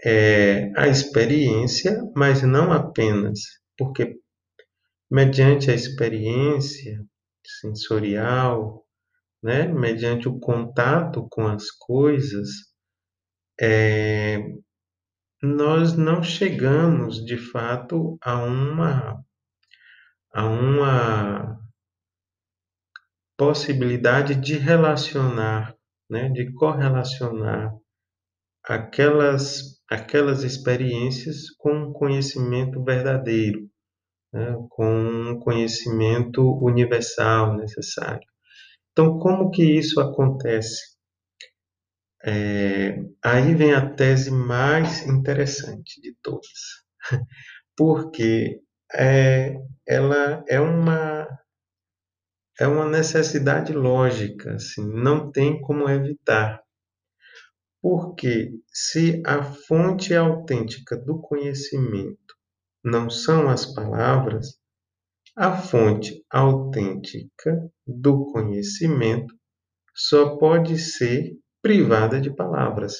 é, 0.05 0.71
a 0.77 0.89
experiência, 0.89 1.99
mas 2.15 2.43
não 2.43 2.73
apenas, 2.73 3.41
porque 3.77 4.19
mediante 5.11 5.71
a 5.71 5.75
experiência 5.75 7.05
sensorial, 7.61 8.85
né, 9.43 9.67
mediante 9.67 10.29
o 10.29 10.39
contato 10.39 11.27
com 11.31 11.47
as 11.47 11.71
coisas, 11.71 12.49
é, 13.61 14.39
nós 15.43 15.97
não 15.97 16.23
chegamos 16.23 17.25
de 17.25 17.37
fato 17.37 18.19
a 18.21 18.43
uma 18.43 19.25
a 20.33 20.45
uma 20.45 21.59
possibilidade 23.39 24.35
de 24.35 24.59
relacionar, 24.59 25.75
né, 26.11 26.29
de 26.29 26.53
correlacionar 26.53 27.75
aquelas 28.67 29.77
aquelas 29.91 30.43
experiências 30.43 31.51
com 31.59 31.85
o 31.85 31.93
conhecimento 31.93 32.83
verdadeiro, 32.83 33.71
né, 34.33 34.57
com 34.71 35.33
um 35.33 35.41
conhecimento 35.41 36.43
universal 36.65 37.57
necessário. 37.57 38.27
Então, 38.93 39.19
como 39.19 39.51
que 39.51 39.63
isso 39.63 40.01
acontece? 40.01 40.97
É, 42.25 42.99
aí 43.25 43.55
vem 43.55 43.73
a 43.75 43.89
tese 43.95 44.31
mais 44.31 45.07
interessante 45.07 46.01
de 46.01 46.17
todas, 46.23 46.49
porque 47.77 48.61
é, 48.93 49.55
ela 49.87 50.45
é 50.49 50.59
uma 50.61 51.29
é 52.59 52.67
uma 52.67 52.89
necessidade 52.89 53.73
lógica, 53.73 54.55
assim, 54.55 54.87
não 54.87 55.31
tem 55.31 55.61
como 55.61 55.89
evitar. 55.89 56.63
Porque 57.89 58.51
se 58.73 59.23
a 59.25 59.45
fonte 59.45 60.13
autêntica 60.13 60.97
do 60.97 61.21
conhecimento 61.21 62.35
não 62.83 63.09
são 63.09 63.49
as 63.49 63.65
palavras, 63.65 64.59
a 65.37 65.57
fonte 65.57 66.21
autêntica 66.29 67.71
do 67.87 68.25
conhecimento 68.33 69.33
só 69.95 70.37
pode 70.37 70.77
ser 70.81 71.39
privada 71.63 72.21
de 72.21 72.35
palavras. 72.35 72.97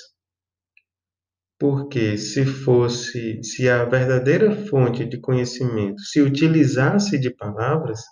Porque 1.59 2.17
se 2.17 2.47
fosse, 2.47 3.43
se 3.43 3.69
a 3.69 3.85
verdadeira 3.85 4.55
fonte 4.69 5.05
de 5.05 5.19
conhecimento 5.21 6.01
se 6.01 6.23
utilizasse 6.23 7.19
de 7.19 7.35
palavras, 7.35 8.03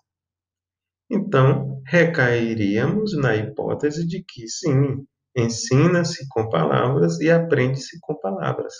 então 1.09 1.81
recairíamos 1.87 3.17
na 3.17 3.37
hipótese 3.37 4.05
de 4.05 4.25
que 4.25 4.49
sim, 4.49 5.07
ensina-se 5.37 6.29
com 6.29 6.49
palavras 6.49 7.21
e 7.21 7.31
aprende-se 7.31 7.99
com 8.01 8.15
palavras. 8.17 8.75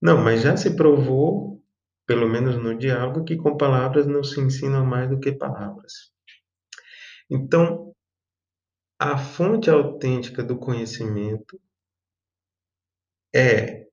Não, 0.00 0.16
mas 0.22 0.42
já 0.42 0.56
se 0.56 0.76
provou, 0.76 1.62
pelo 2.06 2.28
menos 2.28 2.56
no 2.56 2.76
diálogo, 2.76 3.24
que 3.24 3.36
com 3.36 3.56
palavras 3.56 4.06
não 4.06 4.22
se 4.22 4.40
ensinam 4.40 4.84
mais 4.86 5.08
do 5.10 5.18
que 5.20 5.32
palavras. 5.32 5.92
Então, 7.30 7.92
a 8.98 9.16
fonte 9.18 9.70
autêntica 9.70 10.42
do 10.42 10.58
conhecimento 10.58 11.60
é 13.34 13.86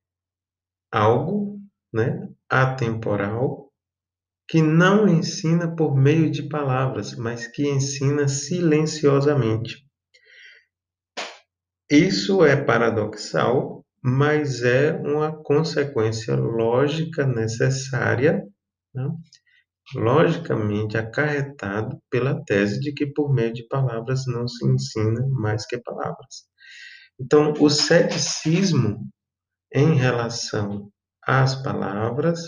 algo 0.92 1.60
né, 1.92 2.30
atemporal 2.50 3.72
que 4.48 4.62
não 4.62 5.08
ensina 5.08 5.76
por 5.76 5.96
meio 5.96 6.30
de 6.30 6.44
palavras, 6.48 7.16
mas 7.16 7.48
que 7.48 7.68
ensina 7.68 8.28
silenciosamente. 8.28 9.88
Isso 11.90 12.44
é 12.44 12.56
paradoxal, 12.56 13.86
mas 14.02 14.64
é 14.64 14.94
uma 14.94 15.32
consequência 15.44 16.36
lógica 16.36 17.26
necessária, 17.26 18.44
né? 18.94 19.10
logicamente 19.96 20.98
acarretado 20.98 21.98
pela 22.10 22.44
tese 22.46 22.80
de 22.80 22.94
que 22.94 23.06
por 23.08 23.34
meio 23.34 23.54
de 23.54 23.68
palavras 23.68 24.26
não 24.28 24.48
se 24.48 24.66
ensina 24.66 25.28
mais 25.30 25.66
que 25.66 25.78
palavras. 25.78 26.46
Então, 27.20 27.54
o 27.60 27.70
ceticismo 27.70 29.00
em 29.74 29.96
relação 29.96 30.90
às 31.26 31.56
palavras, 31.62 32.42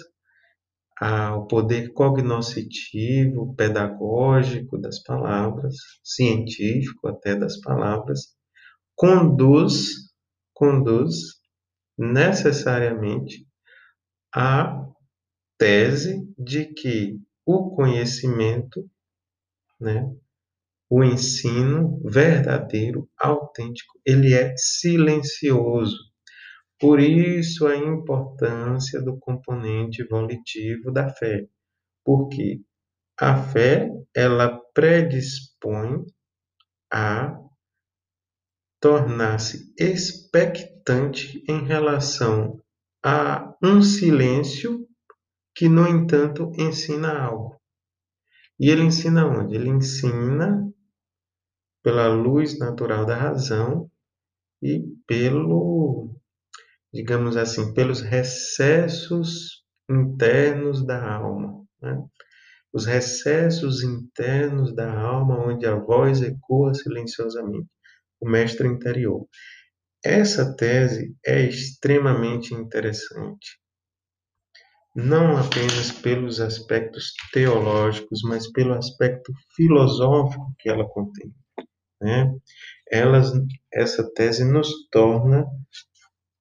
ao 1.00 1.48
poder 1.48 1.94
cognoscitivo, 1.94 3.54
pedagógico 3.56 4.78
das 4.78 5.02
palavras, 5.04 5.76
científico 6.04 7.08
até 7.08 7.36
das 7.36 7.60
palavras, 7.60 8.35
conduz, 8.96 10.14
conduz 10.54 11.40
necessariamente 11.98 13.46
à 14.34 14.86
tese 15.58 16.28
de 16.38 16.66
que 16.74 17.20
o 17.46 17.76
conhecimento, 17.76 18.90
né, 19.80 20.10
o 20.90 21.04
ensino 21.04 22.00
verdadeiro, 22.04 23.10
autêntico, 23.18 24.00
ele 24.06 24.34
é 24.34 24.56
silencioso. 24.58 25.98
Por 26.80 27.00
isso 27.00 27.66
a 27.68 27.76
importância 27.76 29.02
do 29.02 29.18
componente 29.18 30.06
volitivo 30.08 30.92
da 30.92 31.10
fé, 31.10 31.48
porque 32.04 32.62
a 33.18 33.42
fé 33.42 33.90
ela 34.14 34.60
predispõe 34.74 36.04
a 36.92 37.45
tornar-se 38.86 39.74
expectante 39.80 41.44
em 41.50 41.66
relação 41.66 42.62
a 43.04 43.52
um 43.60 43.82
silêncio 43.82 44.88
que, 45.56 45.68
no 45.68 45.88
entanto, 45.88 46.52
ensina 46.56 47.18
algo. 47.20 47.60
E 48.60 48.70
ele 48.70 48.84
ensina 48.84 49.26
onde? 49.26 49.56
Ele 49.56 49.70
ensina 49.70 50.72
pela 51.84 52.10
luz 52.10 52.60
natural 52.60 53.08
da 53.08 53.16
razão 53.16 53.90
e 54.62 54.84
pelo, 55.08 56.16
digamos 56.94 57.38
assim, 57.38 57.74
pelos 57.74 58.02
recessos 58.02 59.64
internos 59.90 60.86
da 60.86 61.12
alma. 61.12 61.66
Né? 61.82 62.06
Os 62.72 62.86
recessos 62.86 63.82
internos 63.82 64.76
da 64.76 64.96
alma, 64.96 65.44
onde 65.44 65.66
a 65.66 65.74
voz 65.74 66.22
ecoa 66.22 66.76
silenciosamente 66.76 67.68
o 68.26 68.30
mestre 68.30 68.68
interior. 68.68 69.28
Essa 70.04 70.56
tese 70.56 71.16
é 71.26 71.42
extremamente 71.42 72.54
interessante, 72.54 73.60
não 74.96 75.38
apenas 75.38 75.92
pelos 75.92 76.40
aspectos 76.40 77.14
teológicos, 77.32 78.22
mas 78.24 78.52
pelo 78.52 78.74
aspecto 78.74 79.32
filosófico 79.56 80.54
que 80.60 80.70
ela 80.70 80.88
contém. 80.88 81.34
Né? 82.02 82.32
Elas, 82.92 83.32
essa 83.74 84.10
tese 84.14 84.44
nos 84.44 84.70
torna 84.90 85.46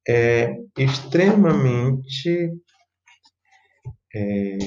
é, 0.07 0.55
extremamente 0.79 2.51
é, 4.15 4.59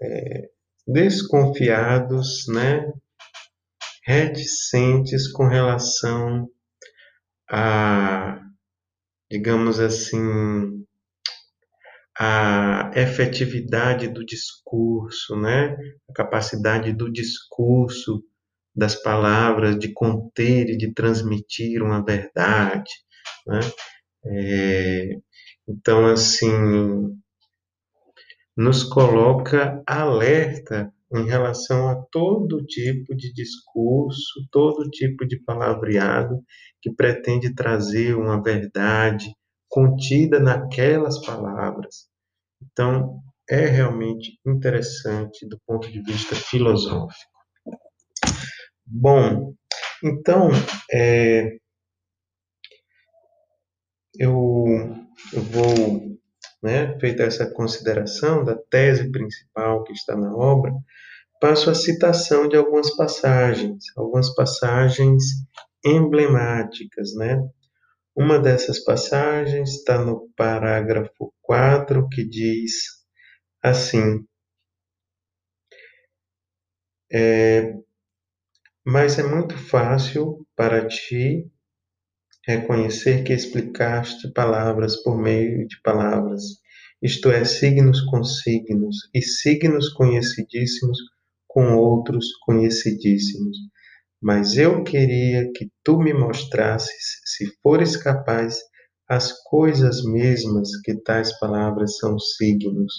é, 0.00 0.50
desconfiados, 0.86 2.46
né, 2.48 2.92
reticentes 4.06 5.26
com 5.32 5.48
relação 5.48 6.48
a, 7.50 8.40
digamos 9.28 9.80
assim, 9.80 10.86
a 12.16 12.92
efetividade 12.94 14.06
do 14.08 14.24
discurso, 14.24 15.36
né? 15.36 15.76
A 16.08 16.12
capacidade 16.14 16.92
do 16.92 17.12
discurso, 17.12 18.22
das 18.74 18.94
palavras, 18.94 19.76
de 19.76 19.92
conter 19.92 20.70
e 20.70 20.76
de 20.76 20.94
transmitir 20.94 21.82
uma 21.82 22.04
verdade, 22.04 22.90
né? 23.46 23.60
É, 24.24 25.16
então, 25.68 26.06
assim, 26.06 27.12
nos 28.56 28.84
coloca 28.84 29.82
alerta 29.86 30.92
em 31.12 31.24
relação 31.24 31.88
a 31.88 32.02
todo 32.10 32.64
tipo 32.66 33.14
de 33.14 33.32
discurso, 33.32 34.46
todo 34.50 34.90
tipo 34.90 35.26
de 35.26 35.40
palavreado 35.44 36.42
que 36.82 36.92
pretende 36.92 37.54
trazer 37.54 38.16
uma 38.16 38.42
verdade 38.42 39.32
contida 39.68 40.40
naquelas 40.40 41.24
palavras. 41.24 42.06
Então, 42.62 43.20
é 43.48 43.66
realmente 43.66 44.38
interessante 44.46 45.46
do 45.48 45.58
ponto 45.66 45.90
de 45.90 46.02
vista 46.02 46.34
filosófico. 46.34 47.30
Bom, 48.84 49.54
então, 50.02 50.50
é, 50.92 51.56
eu, 54.18 54.64
eu 55.32 55.42
vou, 55.42 56.18
né, 56.66 56.98
feita 56.98 57.22
essa 57.22 57.48
consideração 57.48 58.44
da 58.44 58.56
tese 58.56 59.08
principal 59.12 59.84
que 59.84 59.92
está 59.92 60.16
na 60.16 60.34
obra, 60.34 60.72
passo 61.40 61.70
a 61.70 61.74
citação 61.74 62.48
de 62.48 62.56
algumas 62.56 62.94
passagens, 62.96 63.84
algumas 63.96 64.34
passagens 64.34 65.22
emblemáticas, 65.84 67.14
né? 67.14 67.40
Uma 68.16 68.36
dessas 68.36 68.82
passagens 68.82 69.74
está 69.76 70.04
no 70.04 70.28
parágrafo 70.36 71.32
4, 71.40 72.08
que 72.08 72.28
diz 72.28 72.72
assim: 73.62 74.26
é, 77.12 77.74
Mas 78.84 79.20
é 79.20 79.22
muito 79.22 79.56
fácil 79.56 80.44
para 80.56 80.88
ti 80.88 81.48
reconhecer 82.46 83.24
que 83.24 83.32
explicaste 83.32 84.32
palavras 84.32 85.02
por 85.02 85.18
meio 85.18 85.66
de 85.66 85.80
palavras, 85.82 86.42
isto 87.02 87.30
é, 87.30 87.44
signos 87.44 88.00
com 88.02 88.22
signos, 88.22 88.96
e 89.12 89.20
signos 89.20 89.88
conhecidíssimos 89.92 90.98
com 91.46 91.74
outros 91.76 92.26
conhecidíssimos. 92.44 93.56
Mas 94.22 94.56
eu 94.56 94.82
queria 94.84 95.50
que 95.52 95.70
tu 95.84 95.98
me 95.98 96.14
mostrasses, 96.14 97.20
se 97.24 97.46
fores 97.62 97.96
capaz, 97.96 98.58
as 99.08 99.32
coisas 99.44 100.02
mesmas 100.04 100.68
que 100.84 100.94
tais 101.02 101.38
palavras 101.38 101.96
são 101.98 102.18
signos. 102.18 102.92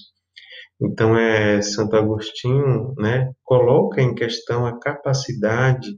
Então, 0.79 1.17
é, 1.17 1.61
Santo 1.61 1.95
Agostinho 1.95 2.93
né, 2.97 3.31
coloca 3.43 4.01
em 4.01 4.13
questão 4.13 4.65
a 4.65 4.79
capacidade 4.79 5.97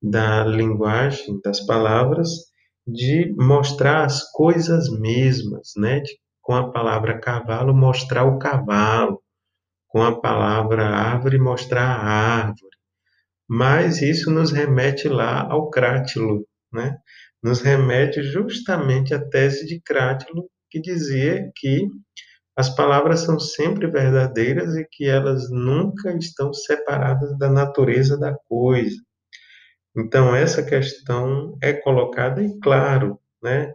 da 0.00 0.44
linguagem, 0.44 1.40
das 1.42 1.60
palavras, 1.66 2.51
de 2.86 3.32
mostrar 3.36 4.04
as 4.04 4.30
coisas 4.32 4.88
mesmas, 4.90 5.72
né? 5.76 6.00
De, 6.00 6.12
com 6.40 6.54
a 6.54 6.70
palavra 6.70 7.20
cavalo, 7.20 7.74
mostrar 7.74 8.24
o 8.24 8.38
cavalo, 8.38 9.22
com 9.88 10.02
a 10.02 10.20
palavra 10.20 10.86
árvore, 10.86 11.38
mostrar 11.38 11.84
a 11.84 12.02
árvore. 12.02 12.76
Mas 13.48 14.02
isso 14.02 14.30
nos 14.30 14.50
remete 14.50 15.08
lá 15.08 15.46
ao 15.48 15.70
Crátilo, 15.70 16.46
né? 16.72 16.96
Nos 17.42 17.60
remete 17.60 18.22
justamente 18.22 19.14
à 19.14 19.28
tese 19.28 19.66
de 19.66 19.80
Crátilo, 19.80 20.48
que 20.70 20.80
dizia 20.80 21.50
que 21.56 21.86
as 22.56 22.74
palavras 22.74 23.20
são 23.20 23.38
sempre 23.40 23.86
verdadeiras 23.90 24.74
e 24.76 24.86
que 24.90 25.06
elas 25.06 25.50
nunca 25.50 26.14
estão 26.16 26.52
separadas 26.52 27.36
da 27.38 27.50
natureza 27.50 28.18
da 28.18 28.34
coisa. 28.48 28.96
Então, 29.96 30.34
essa 30.34 30.62
questão 30.62 31.56
é 31.62 31.72
colocada 31.72 32.42
e, 32.42 32.58
claro, 32.60 33.20
né, 33.42 33.72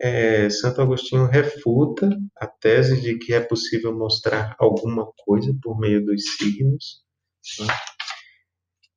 é, 0.00 0.48
Santo 0.48 0.80
Agostinho 0.80 1.26
refuta 1.26 2.08
a 2.36 2.46
tese 2.46 3.00
de 3.00 3.18
que 3.18 3.34
é 3.34 3.40
possível 3.40 3.96
mostrar 3.96 4.54
alguma 4.58 5.10
coisa 5.24 5.52
por 5.60 5.78
meio 5.78 6.04
dos 6.04 6.22
signos. 6.36 7.02
Né? 7.58 7.66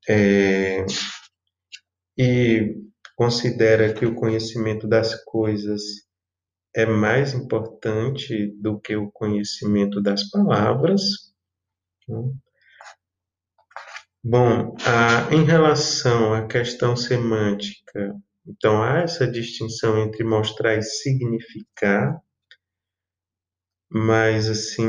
É, 0.07 0.85
e 2.17 2.75
considera 3.15 3.93
que 3.93 4.05
o 4.05 4.15
conhecimento 4.15 4.87
das 4.87 5.23
coisas 5.23 5.81
é 6.75 6.85
mais 6.85 7.33
importante 7.33 8.47
do 8.61 8.79
que 8.79 8.95
o 8.95 9.11
conhecimento 9.11 10.01
das 10.01 10.29
palavras. 10.29 11.01
Né? 12.07 12.31
Bom, 14.23 14.75
a, 14.85 15.33
em 15.33 15.43
relação 15.43 16.33
à 16.33 16.47
questão 16.47 16.95
semântica, 16.95 18.13
então 18.45 18.83
há 18.83 18.99
essa 18.99 19.27
distinção 19.27 19.97
entre 19.97 20.23
mostrar 20.23 20.75
e 20.75 20.83
significar, 20.83 22.21
mas 23.89 24.47
assim, 24.47 24.85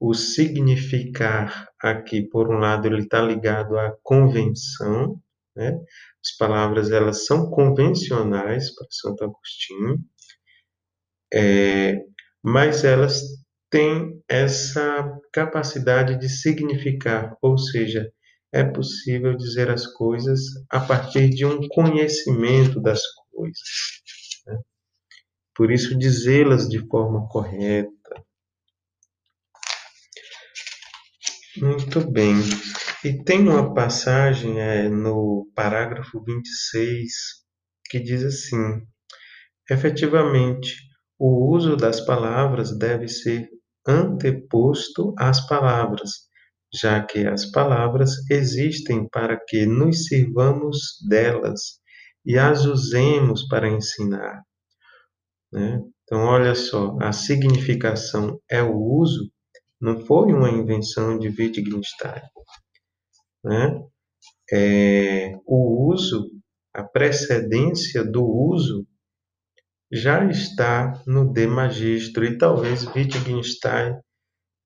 o 0.00 0.12
significar 0.12 1.68
aqui, 1.80 2.22
por 2.28 2.50
um 2.52 2.58
lado, 2.58 2.88
ele 2.88 3.02
está 3.02 3.22
ligado 3.22 3.78
à 3.78 3.96
convenção, 4.02 5.20
né? 5.54 5.78
As 6.20 6.36
palavras 6.36 6.90
elas 6.90 7.26
são 7.26 7.48
convencionais 7.48 8.74
para 8.74 8.86
Santo 8.90 9.22
Agostinho, 9.22 10.00
é, 11.32 12.00
mas 12.42 12.84
elas 12.84 13.22
têm 13.70 14.20
essa 14.28 15.08
capacidade 15.32 16.18
de 16.18 16.28
significar, 16.28 17.36
ou 17.40 17.56
seja, 17.56 18.10
é 18.52 18.64
possível 18.64 19.36
dizer 19.36 19.70
as 19.70 19.86
coisas 19.86 20.40
a 20.70 20.80
partir 20.80 21.30
de 21.30 21.44
um 21.44 21.66
conhecimento 21.68 22.80
das 22.80 23.02
coisas. 23.32 23.60
Né? 24.46 24.58
Por 25.54 25.70
isso, 25.70 25.98
dizê-las 25.98 26.68
de 26.68 26.86
forma 26.88 27.28
correta. 27.28 27.90
Muito 31.56 32.00
bem. 32.10 32.34
E 33.04 33.22
tem 33.24 33.48
uma 33.48 33.72
passagem 33.72 34.60
é, 34.60 34.88
no 34.88 35.50
parágrafo 35.54 36.22
26 36.22 37.12
que 37.88 38.00
diz 38.00 38.24
assim: 38.24 38.82
efetivamente, 39.70 40.76
o 41.18 41.54
uso 41.54 41.76
das 41.76 42.00
palavras 42.00 42.76
deve 42.76 43.08
ser 43.08 43.48
anteposto 43.86 45.14
às 45.18 45.46
palavras, 45.46 46.25
já 46.78 47.02
que 47.02 47.26
as 47.26 47.46
palavras 47.50 48.10
existem 48.30 49.08
para 49.08 49.38
que 49.38 49.66
nos 49.66 50.06
sirvamos 50.06 50.78
delas 51.08 51.80
e 52.24 52.38
as 52.38 52.64
usemos 52.64 53.46
para 53.48 53.68
ensinar. 53.68 54.42
Né? 55.52 55.80
Então, 56.02 56.24
olha 56.24 56.54
só, 56.54 56.96
a 57.00 57.12
significação 57.12 58.40
é 58.50 58.62
o 58.62 58.76
uso, 58.76 59.30
não 59.80 60.04
foi 60.04 60.32
uma 60.32 60.50
invenção 60.50 61.18
de 61.18 61.28
Wittgenstein. 61.28 62.22
Né? 63.44 63.80
É, 64.52 65.32
o 65.46 65.90
uso, 65.92 66.30
a 66.74 66.82
precedência 66.82 68.04
do 68.04 68.24
uso 68.24 68.86
já 69.90 70.24
está 70.28 71.00
no 71.06 71.32
De 71.32 71.46
Magistro 71.46 72.24
e 72.24 72.36
talvez 72.36 72.86
Wittgenstein 72.86 74.00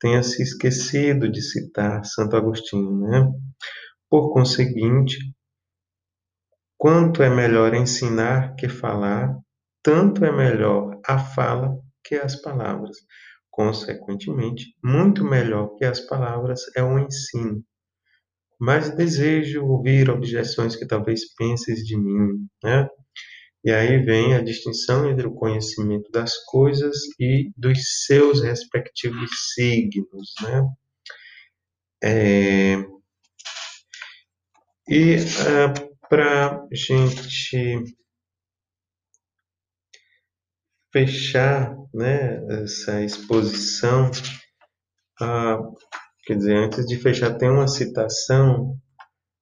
tenha 0.00 0.22
se 0.22 0.42
esquecido 0.42 1.30
de 1.30 1.42
citar 1.42 2.04
Santo 2.04 2.36
Agostinho, 2.36 2.98
né? 3.00 3.30
Por 4.10 4.32
conseguinte, 4.32 5.18
quanto 6.78 7.22
é 7.22 7.30
melhor 7.30 7.74
ensinar 7.74 8.54
que 8.56 8.68
falar, 8.68 9.36
tanto 9.82 10.24
é 10.24 10.32
melhor 10.32 10.98
a 11.06 11.18
fala 11.18 11.78
que 12.02 12.14
as 12.16 12.40
palavras. 12.40 12.96
Consequentemente, 13.50 14.74
muito 14.82 15.22
melhor 15.24 15.74
que 15.76 15.84
as 15.84 16.00
palavras 16.00 16.62
é 16.74 16.82
o 16.82 16.98
ensino. 16.98 17.62
Mas 18.60 18.94
desejo 18.94 19.64
ouvir 19.64 20.10
objeções 20.10 20.76
que 20.76 20.86
talvez 20.86 21.34
penses 21.34 21.84
de 21.86 21.96
mim, 21.98 22.46
né? 22.62 22.88
E 23.62 23.70
aí 23.70 23.98
vem 23.98 24.34
a 24.34 24.42
distinção 24.42 25.08
entre 25.08 25.26
o 25.26 25.34
conhecimento 25.34 26.10
das 26.10 26.36
coisas 26.44 26.96
e 27.18 27.52
dos 27.56 28.04
seus 28.06 28.42
respectivos 28.42 29.30
signos, 29.54 30.32
né? 30.42 30.62
É... 32.02 32.76
E 34.88 35.16
uh, 35.16 35.90
para 36.08 36.66
gente 36.72 37.84
fechar 40.92 41.76
né, 41.94 42.44
essa 42.62 43.02
exposição, 43.02 44.10
uh, 45.20 45.76
quer 46.24 46.36
dizer, 46.36 46.56
antes 46.56 46.86
de 46.86 46.96
fechar, 46.96 47.36
tem 47.36 47.48
uma 47.48 47.68
citação 47.68 48.76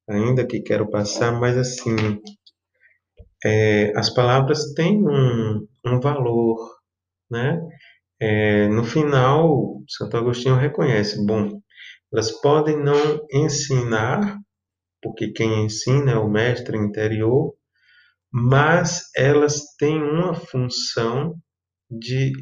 ainda 0.09 0.47
que 0.47 0.61
quero 0.61 0.91
passar, 0.91 1.33
mas 1.33 1.57
assim, 1.57 1.97
é, 3.45 3.93
as 3.97 4.11
palavras 4.11 4.73
têm 4.75 4.97
um, 5.07 5.67
um 5.85 6.01
valor, 6.01 6.59
né? 7.31 7.61
É, 8.21 8.69
no 8.69 8.85
final, 8.85 9.83
Santo 9.89 10.17
Agostinho 10.17 10.57
reconhece, 10.57 11.25
bom, 11.25 11.61
elas 12.13 12.33
podem 12.41 12.77
não 12.77 13.27
ensinar, 13.33 14.37
porque 15.01 15.31
quem 15.33 15.65
ensina 15.65 16.13
é 16.13 16.17
o 16.17 16.29
mestre 16.29 16.77
interior, 16.77 17.55
mas 18.33 19.09
elas 19.17 19.75
têm 19.79 20.03
uma 20.03 20.35
função 20.35 21.37
de, 21.91 22.33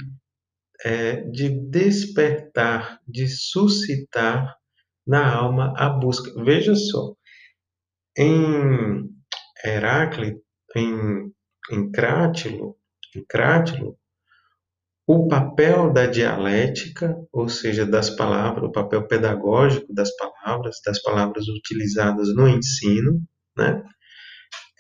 é, 0.84 1.22
de 1.30 1.50
despertar, 1.70 2.98
de 3.06 3.28
suscitar 3.28 4.56
na 5.06 5.34
alma 5.34 5.74
a 5.76 5.90
busca. 5.90 6.32
Veja 6.42 6.74
só, 6.74 7.14
em 8.16 9.08
Heráclito, 9.64 10.45
em, 10.76 11.32
em 11.70 11.90
Crátilo, 11.90 12.76
em 13.14 13.24
Crátilo, 13.24 13.96
o 15.06 15.28
papel 15.28 15.92
da 15.92 16.06
dialética, 16.06 17.16
ou 17.32 17.48
seja, 17.48 17.86
das 17.86 18.10
palavras, 18.10 18.68
o 18.68 18.72
papel 18.72 19.06
pedagógico 19.06 19.92
das 19.94 20.14
palavras, 20.16 20.80
das 20.84 21.00
palavras 21.00 21.46
utilizadas 21.48 22.34
no 22.34 22.48
ensino, 22.48 23.20
né, 23.56 23.82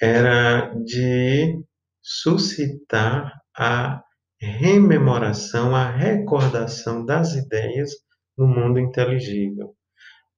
era 0.00 0.74
de 0.84 1.58
suscitar 2.02 3.32
a 3.56 4.02
rememoração, 4.38 5.74
a 5.74 5.88
recordação 5.88 7.04
das 7.04 7.34
ideias 7.34 7.90
no 8.36 8.46
mundo 8.46 8.78
inteligível. 8.78 9.74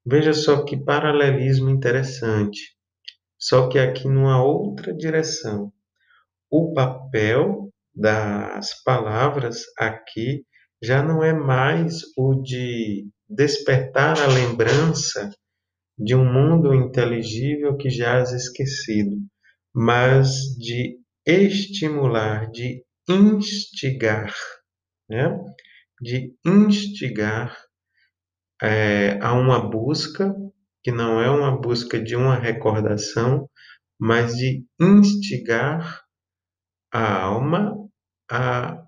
Veja 0.06 0.32
só 0.32 0.64
que 0.64 0.76
paralelismo 0.76 1.68
interessante 1.68 2.77
só 3.38 3.68
que 3.68 3.78
aqui 3.78 4.08
numa 4.08 4.42
outra 4.42 4.94
direção. 4.94 5.72
O 6.50 6.72
papel 6.72 7.70
das 7.94 8.82
palavras 8.82 9.62
aqui 9.78 10.44
já 10.82 11.02
não 11.02 11.22
é 11.22 11.32
mais 11.32 12.00
o 12.16 12.34
de 12.42 13.08
despertar 13.28 14.18
a 14.20 14.26
lembrança 14.26 15.30
de 15.98 16.14
um 16.14 16.24
mundo 16.24 16.72
inteligível 16.72 17.76
que 17.76 17.90
jaz 17.90 18.32
esquecido, 18.32 19.16
mas 19.74 20.28
de 20.56 20.98
estimular, 21.26 22.50
de 22.50 22.84
instigar, 23.08 24.32
né? 25.08 25.36
de 26.00 26.32
instigar 26.44 27.56
é, 28.62 29.18
a 29.20 29.32
uma 29.34 29.58
busca 29.68 30.34
que 30.88 30.92
não 30.92 31.20
é 31.20 31.28
uma 31.28 31.54
busca 31.54 32.02
de 32.02 32.16
uma 32.16 32.34
recordação, 32.34 33.46
mas 34.00 34.34
de 34.38 34.64
instigar 34.80 36.02
a 36.90 37.24
alma 37.24 37.76
a 38.30 38.86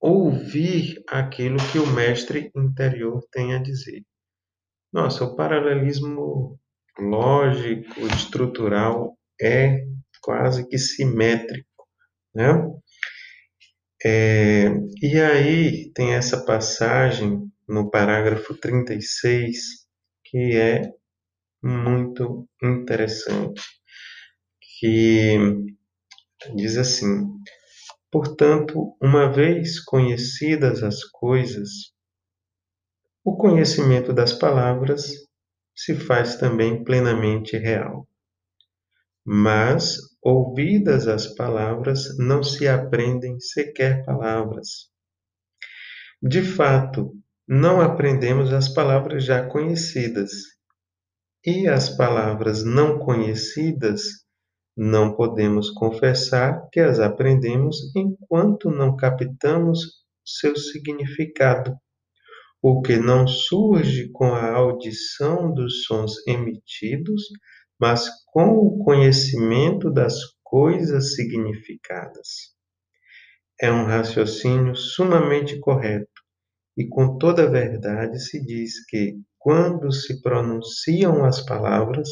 ouvir 0.00 1.02
aquilo 1.08 1.56
que 1.72 1.80
o 1.80 1.86
mestre 1.88 2.48
interior 2.54 3.26
tem 3.32 3.56
a 3.56 3.58
dizer. 3.58 4.04
Nossa, 4.92 5.24
o 5.24 5.34
paralelismo 5.34 6.60
lógico, 6.96 7.98
estrutural 8.14 9.18
é 9.42 9.84
quase 10.22 10.64
que 10.68 10.78
simétrico, 10.78 11.88
né? 12.32 12.70
É, 14.04 14.68
e 15.02 15.20
aí 15.20 15.92
tem 15.92 16.14
essa 16.14 16.44
passagem 16.44 17.50
no 17.66 17.90
parágrafo 17.90 18.54
36 18.54 19.83
que 20.34 20.56
é 20.56 20.92
muito 21.62 22.48
interessante, 22.60 23.62
que 24.80 25.38
diz 26.56 26.76
assim: 26.76 27.38
Portanto, 28.10 28.96
uma 29.00 29.32
vez 29.32 29.78
conhecidas 29.78 30.82
as 30.82 31.04
coisas, 31.04 31.70
o 33.24 33.36
conhecimento 33.36 34.12
das 34.12 34.32
palavras 34.32 35.08
se 35.72 35.94
faz 35.94 36.34
também 36.34 36.82
plenamente 36.82 37.56
real. 37.56 38.04
Mas, 39.24 39.98
ouvidas 40.20 41.06
as 41.06 41.28
palavras, 41.28 42.18
não 42.18 42.42
se 42.42 42.66
aprendem 42.66 43.38
sequer 43.38 44.04
palavras. 44.04 44.90
De 46.20 46.42
fato, 46.42 47.14
não 47.46 47.80
aprendemos 47.80 48.52
as 48.52 48.68
palavras 48.68 49.24
já 49.24 49.46
conhecidas. 49.46 50.30
E 51.44 51.68
as 51.68 51.90
palavras 51.90 52.64
não 52.64 52.98
conhecidas, 52.98 54.02
não 54.76 55.14
podemos 55.14 55.70
confessar 55.70 56.68
que 56.72 56.80
as 56.80 56.98
aprendemos 56.98 57.94
enquanto 57.94 58.70
não 58.70 58.96
captamos 58.96 59.80
seu 60.24 60.56
significado 60.56 61.76
o 62.66 62.80
que 62.80 62.96
não 62.96 63.26
surge 63.26 64.08
com 64.10 64.34
a 64.34 64.52
audição 64.52 65.52
dos 65.52 65.84
sons 65.84 66.26
emitidos, 66.26 67.24
mas 67.78 68.08
com 68.28 68.56
o 68.56 68.82
conhecimento 68.82 69.90
das 69.92 70.14
coisas 70.42 71.14
significadas. 71.14 72.54
É 73.60 73.70
um 73.70 73.84
raciocínio 73.84 74.74
sumamente 74.74 75.60
correto, 75.60 76.13
e 76.76 76.86
com 76.88 77.18
toda 77.18 77.50
verdade 77.50 78.18
se 78.18 78.44
diz 78.44 78.84
que, 78.86 79.20
quando 79.38 79.92
se 79.92 80.20
pronunciam 80.22 81.24
as 81.24 81.44
palavras, 81.44 82.08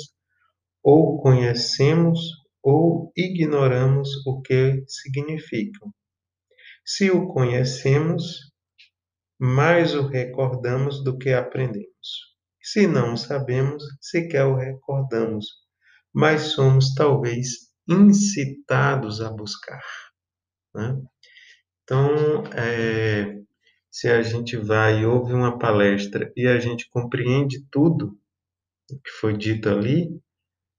ou 0.82 1.20
conhecemos 1.20 2.18
ou 2.62 3.12
ignoramos 3.16 4.08
o 4.26 4.40
que 4.40 4.84
significam. 4.86 5.92
Se 6.84 7.10
o 7.10 7.28
conhecemos, 7.28 8.52
mais 9.38 9.94
o 9.94 10.06
recordamos 10.06 11.02
do 11.02 11.18
que 11.18 11.30
aprendemos. 11.30 12.32
Se 12.62 12.86
não 12.86 13.14
o 13.14 13.16
sabemos, 13.16 13.82
sequer 14.00 14.44
o 14.44 14.54
recordamos, 14.54 15.46
mas 16.12 16.42
somos 16.42 16.94
talvez 16.94 17.72
incitados 17.88 19.20
a 19.20 19.30
buscar. 19.30 19.82
Né? 20.74 21.02
Então, 21.82 22.44
é, 22.56 23.42
se 23.92 24.08
a 24.08 24.22
gente 24.22 24.56
vai 24.56 25.00
e 25.00 25.06
ouve 25.06 25.34
uma 25.34 25.58
palestra 25.58 26.32
e 26.34 26.46
a 26.46 26.58
gente 26.58 26.88
compreende 26.88 27.62
tudo 27.70 28.18
o 28.90 28.98
que 28.98 29.10
foi 29.20 29.36
dito 29.36 29.68
ali, 29.68 30.18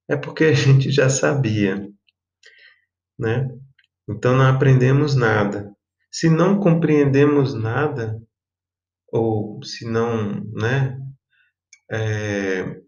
é 0.10 0.18
porque 0.18 0.46
a 0.46 0.52
gente 0.54 0.92
já 0.92 1.08
sabia, 1.10 1.88
né? 3.18 3.48
Então 4.10 4.36
não 4.36 4.48
aprendemos 4.48 5.16
nada. 5.16 5.72
Se 6.12 6.28
não 6.28 6.60
compreendemos 6.60 7.54
nada, 7.54 8.20
ou 9.12 9.64
se 9.64 9.86
não, 9.86 10.44
né? 10.52 11.00
É, 11.92 12.82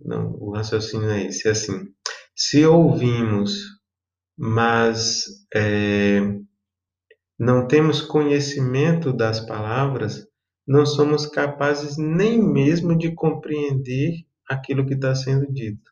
não, 0.00 0.32
o 0.32 0.52
raciocínio 0.52 1.10
é 1.10 1.26
esse, 1.26 1.46
é 1.46 1.52
assim, 1.52 1.94
se 2.34 2.64
ouvimos, 2.64 3.52
mas 4.36 5.26
é, 5.54 6.39
não 7.40 7.66
temos 7.66 8.02
conhecimento 8.02 9.14
das 9.14 9.40
palavras, 9.40 10.28
não 10.68 10.84
somos 10.84 11.24
capazes 11.24 11.96
nem 11.96 12.38
mesmo 12.38 12.96
de 12.96 13.14
compreender 13.14 14.12
aquilo 14.46 14.84
que 14.84 14.92
está 14.92 15.14
sendo 15.14 15.50
dito. 15.50 15.90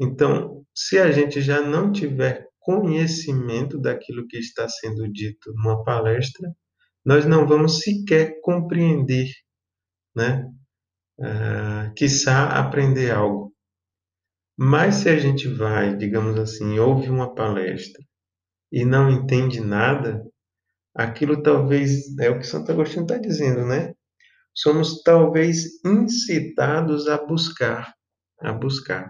Então, 0.00 0.66
se 0.74 0.98
a 0.98 1.12
gente 1.12 1.40
já 1.40 1.60
não 1.60 1.92
tiver 1.92 2.48
conhecimento 2.58 3.78
daquilo 3.78 4.26
que 4.26 4.36
está 4.36 4.68
sendo 4.68 5.08
dito 5.12 5.52
numa 5.54 5.84
palestra, 5.84 6.52
nós 7.04 7.24
não 7.24 7.46
vamos 7.46 7.78
sequer 7.78 8.40
compreender, 8.40 9.28
né? 10.12 10.44
Uh, 11.20 11.94
quiçá 11.94 12.48
aprender 12.58 13.12
algo. 13.12 13.54
Mas 14.58 14.96
se 14.96 15.08
a 15.08 15.16
gente 15.20 15.46
vai, 15.46 15.96
digamos 15.96 16.36
assim, 16.36 16.80
ouve 16.80 17.08
uma 17.08 17.32
palestra 17.32 18.02
e 18.72 18.84
não 18.84 19.08
entende 19.08 19.60
nada, 19.60 20.24
aquilo 20.94 21.42
talvez 21.42 22.16
é 22.18 22.30
o 22.30 22.38
que 22.38 22.46
Santo 22.46 22.72
Agostinho 22.72 23.02
está 23.02 23.18
dizendo, 23.18 23.64
né? 23.66 23.94
Somos 24.54 25.02
talvez 25.02 25.82
incitados 25.84 27.08
a 27.08 27.16
buscar, 27.24 27.94
a 28.40 28.52
buscar. 28.52 29.08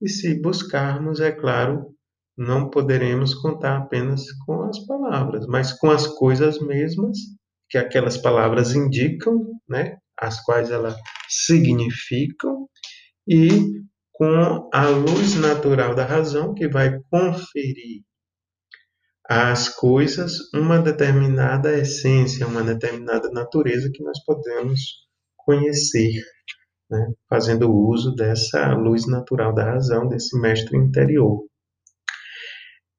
E 0.00 0.08
se 0.08 0.40
buscarmos, 0.40 1.20
é 1.20 1.30
claro, 1.30 1.94
não 2.36 2.70
poderemos 2.70 3.34
contar 3.34 3.78
apenas 3.78 4.30
com 4.46 4.62
as 4.62 4.78
palavras, 4.86 5.46
mas 5.46 5.72
com 5.72 5.90
as 5.90 6.06
coisas 6.06 6.60
mesmas 6.60 7.18
que 7.68 7.76
aquelas 7.76 8.16
palavras 8.16 8.74
indicam, 8.74 9.60
né, 9.68 9.98
as 10.16 10.40
quais 10.42 10.70
elas 10.70 10.96
significam, 11.28 12.68
e 13.26 13.48
com 14.12 14.68
a 14.72 14.88
luz 14.88 15.36
natural 15.36 15.94
da 15.94 16.04
razão 16.04 16.54
que 16.54 16.66
vai 16.68 16.98
conferir 17.10 18.02
às 19.28 19.68
coisas 19.68 20.50
uma 20.54 20.78
determinada 20.78 21.76
essência, 21.76 22.46
uma 22.46 22.62
determinada 22.62 23.30
natureza 23.30 23.90
que 23.92 24.02
nós 24.02 24.18
podemos 24.24 24.80
conhecer, 25.36 26.22
né, 26.90 27.12
fazendo 27.28 27.70
uso 27.70 28.14
dessa 28.14 28.72
luz 28.72 29.06
natural 29.06 29.54
da 29.54 29.64
razão, 29.72 30.08
desse 30.08 30.38
mestre 30.40 30.78
interior. 30.78 31.44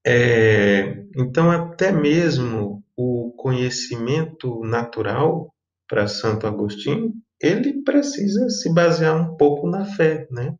É, 0.05 1.03
então, 1.17 1.51
até 1.51 1.91
mesmo 1.91 2.83
o 2.95 3.33
conhecimento 3.35 4.63
natural 4.63 5.53
para 5.87 6.07
Santo 6.07 6.45
Agostinho, 6.45 7.13
ele 7.41 7.81
precisa 7.83 8.49
se 8.49 8.71
basear 8.73 9.19
um 9.19 9.35
pouco 9.35 9.67
na 9.67 9.85
fé, 9.85 10.27
né? 10.31 10.55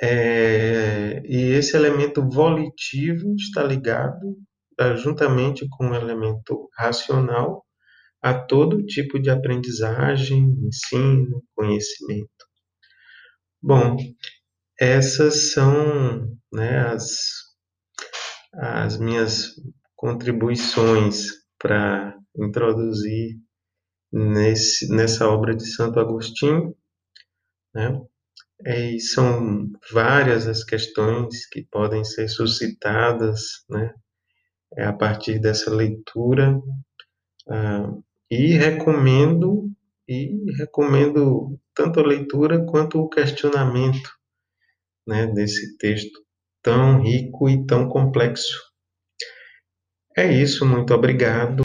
É, 0.00 1.22
e 1.24 1.52
esse 1.52 1.76
elemento 1.76 2.28
volitivo 2.28 3.34
está 3.34 3.62
ligado 3.62 4.36
juntamente 4.96 5.66
com 5.70 5.90
o 5.90 5.94
elemento 5.94 6.68
racional 6.76 7.64
a 8.22 8.34
todo 8.34 8.84
tipo 8.84 9.18
de 9.18 9.30
aprendizagem, 9.30 10.56
ensino, 10.66 11.42
conhecimento. 11.54 12.28
Bom, 13.62 13.96
essas 14.78 15.52
são 15.52 16.36
né, 16.52 16.80
as 16.88 17.48
as 18.54 18.98
minhas 18.98 19.54
contribuições 19.94 21.28
para 21.58 22.16
introduzir 22.36 23.38
nesse, 24.12 24.88
nessa 24.94 25.28
obra 25.28 25.54
de 25.54 25.66
Santo 25.66 26.00
Agostinho. 26.00 26.74
Né? 27.74 28.00
E 28.66 29.00
são 29.00 29.70
várias 29.92 30.46
as 30.46 30.64
questões 30.64 31.46
que 31.46 31.62
podem 31.70 32.04
ser 32.04 32.28
suscitadas 32.28 33.64
né, 33.68 33.94
é 34.76 34.84
a 34.84 34.92
partir 34.92 35.38
dessa 35.38 35.74
leitura. 35.74 36.60
Ah, 37.48 37.92
e 38.30 38.52
recomendo 38.54 39.70
e 40.06 40.52
recomendo 40.56 41.58
tanto 41.74 42.00
a 42.00 42.06
leitura 42.06 42.64
quanto 42.64 42.98
o 42.98 43.08
questionamento 43.08 44.10
né, 45.06 45.26
desse 45.26 45.76
texto 45.78 46.20
tão 46.62 47.02
rico 47.02 47.48
e 47.48 47.64
tão 47.66 47.88
complexo. 47.88 48.58
É 50.16 50.32
isso, 50.32 50.66
muito 50.66 50.92
obrigado. 50.92 51.56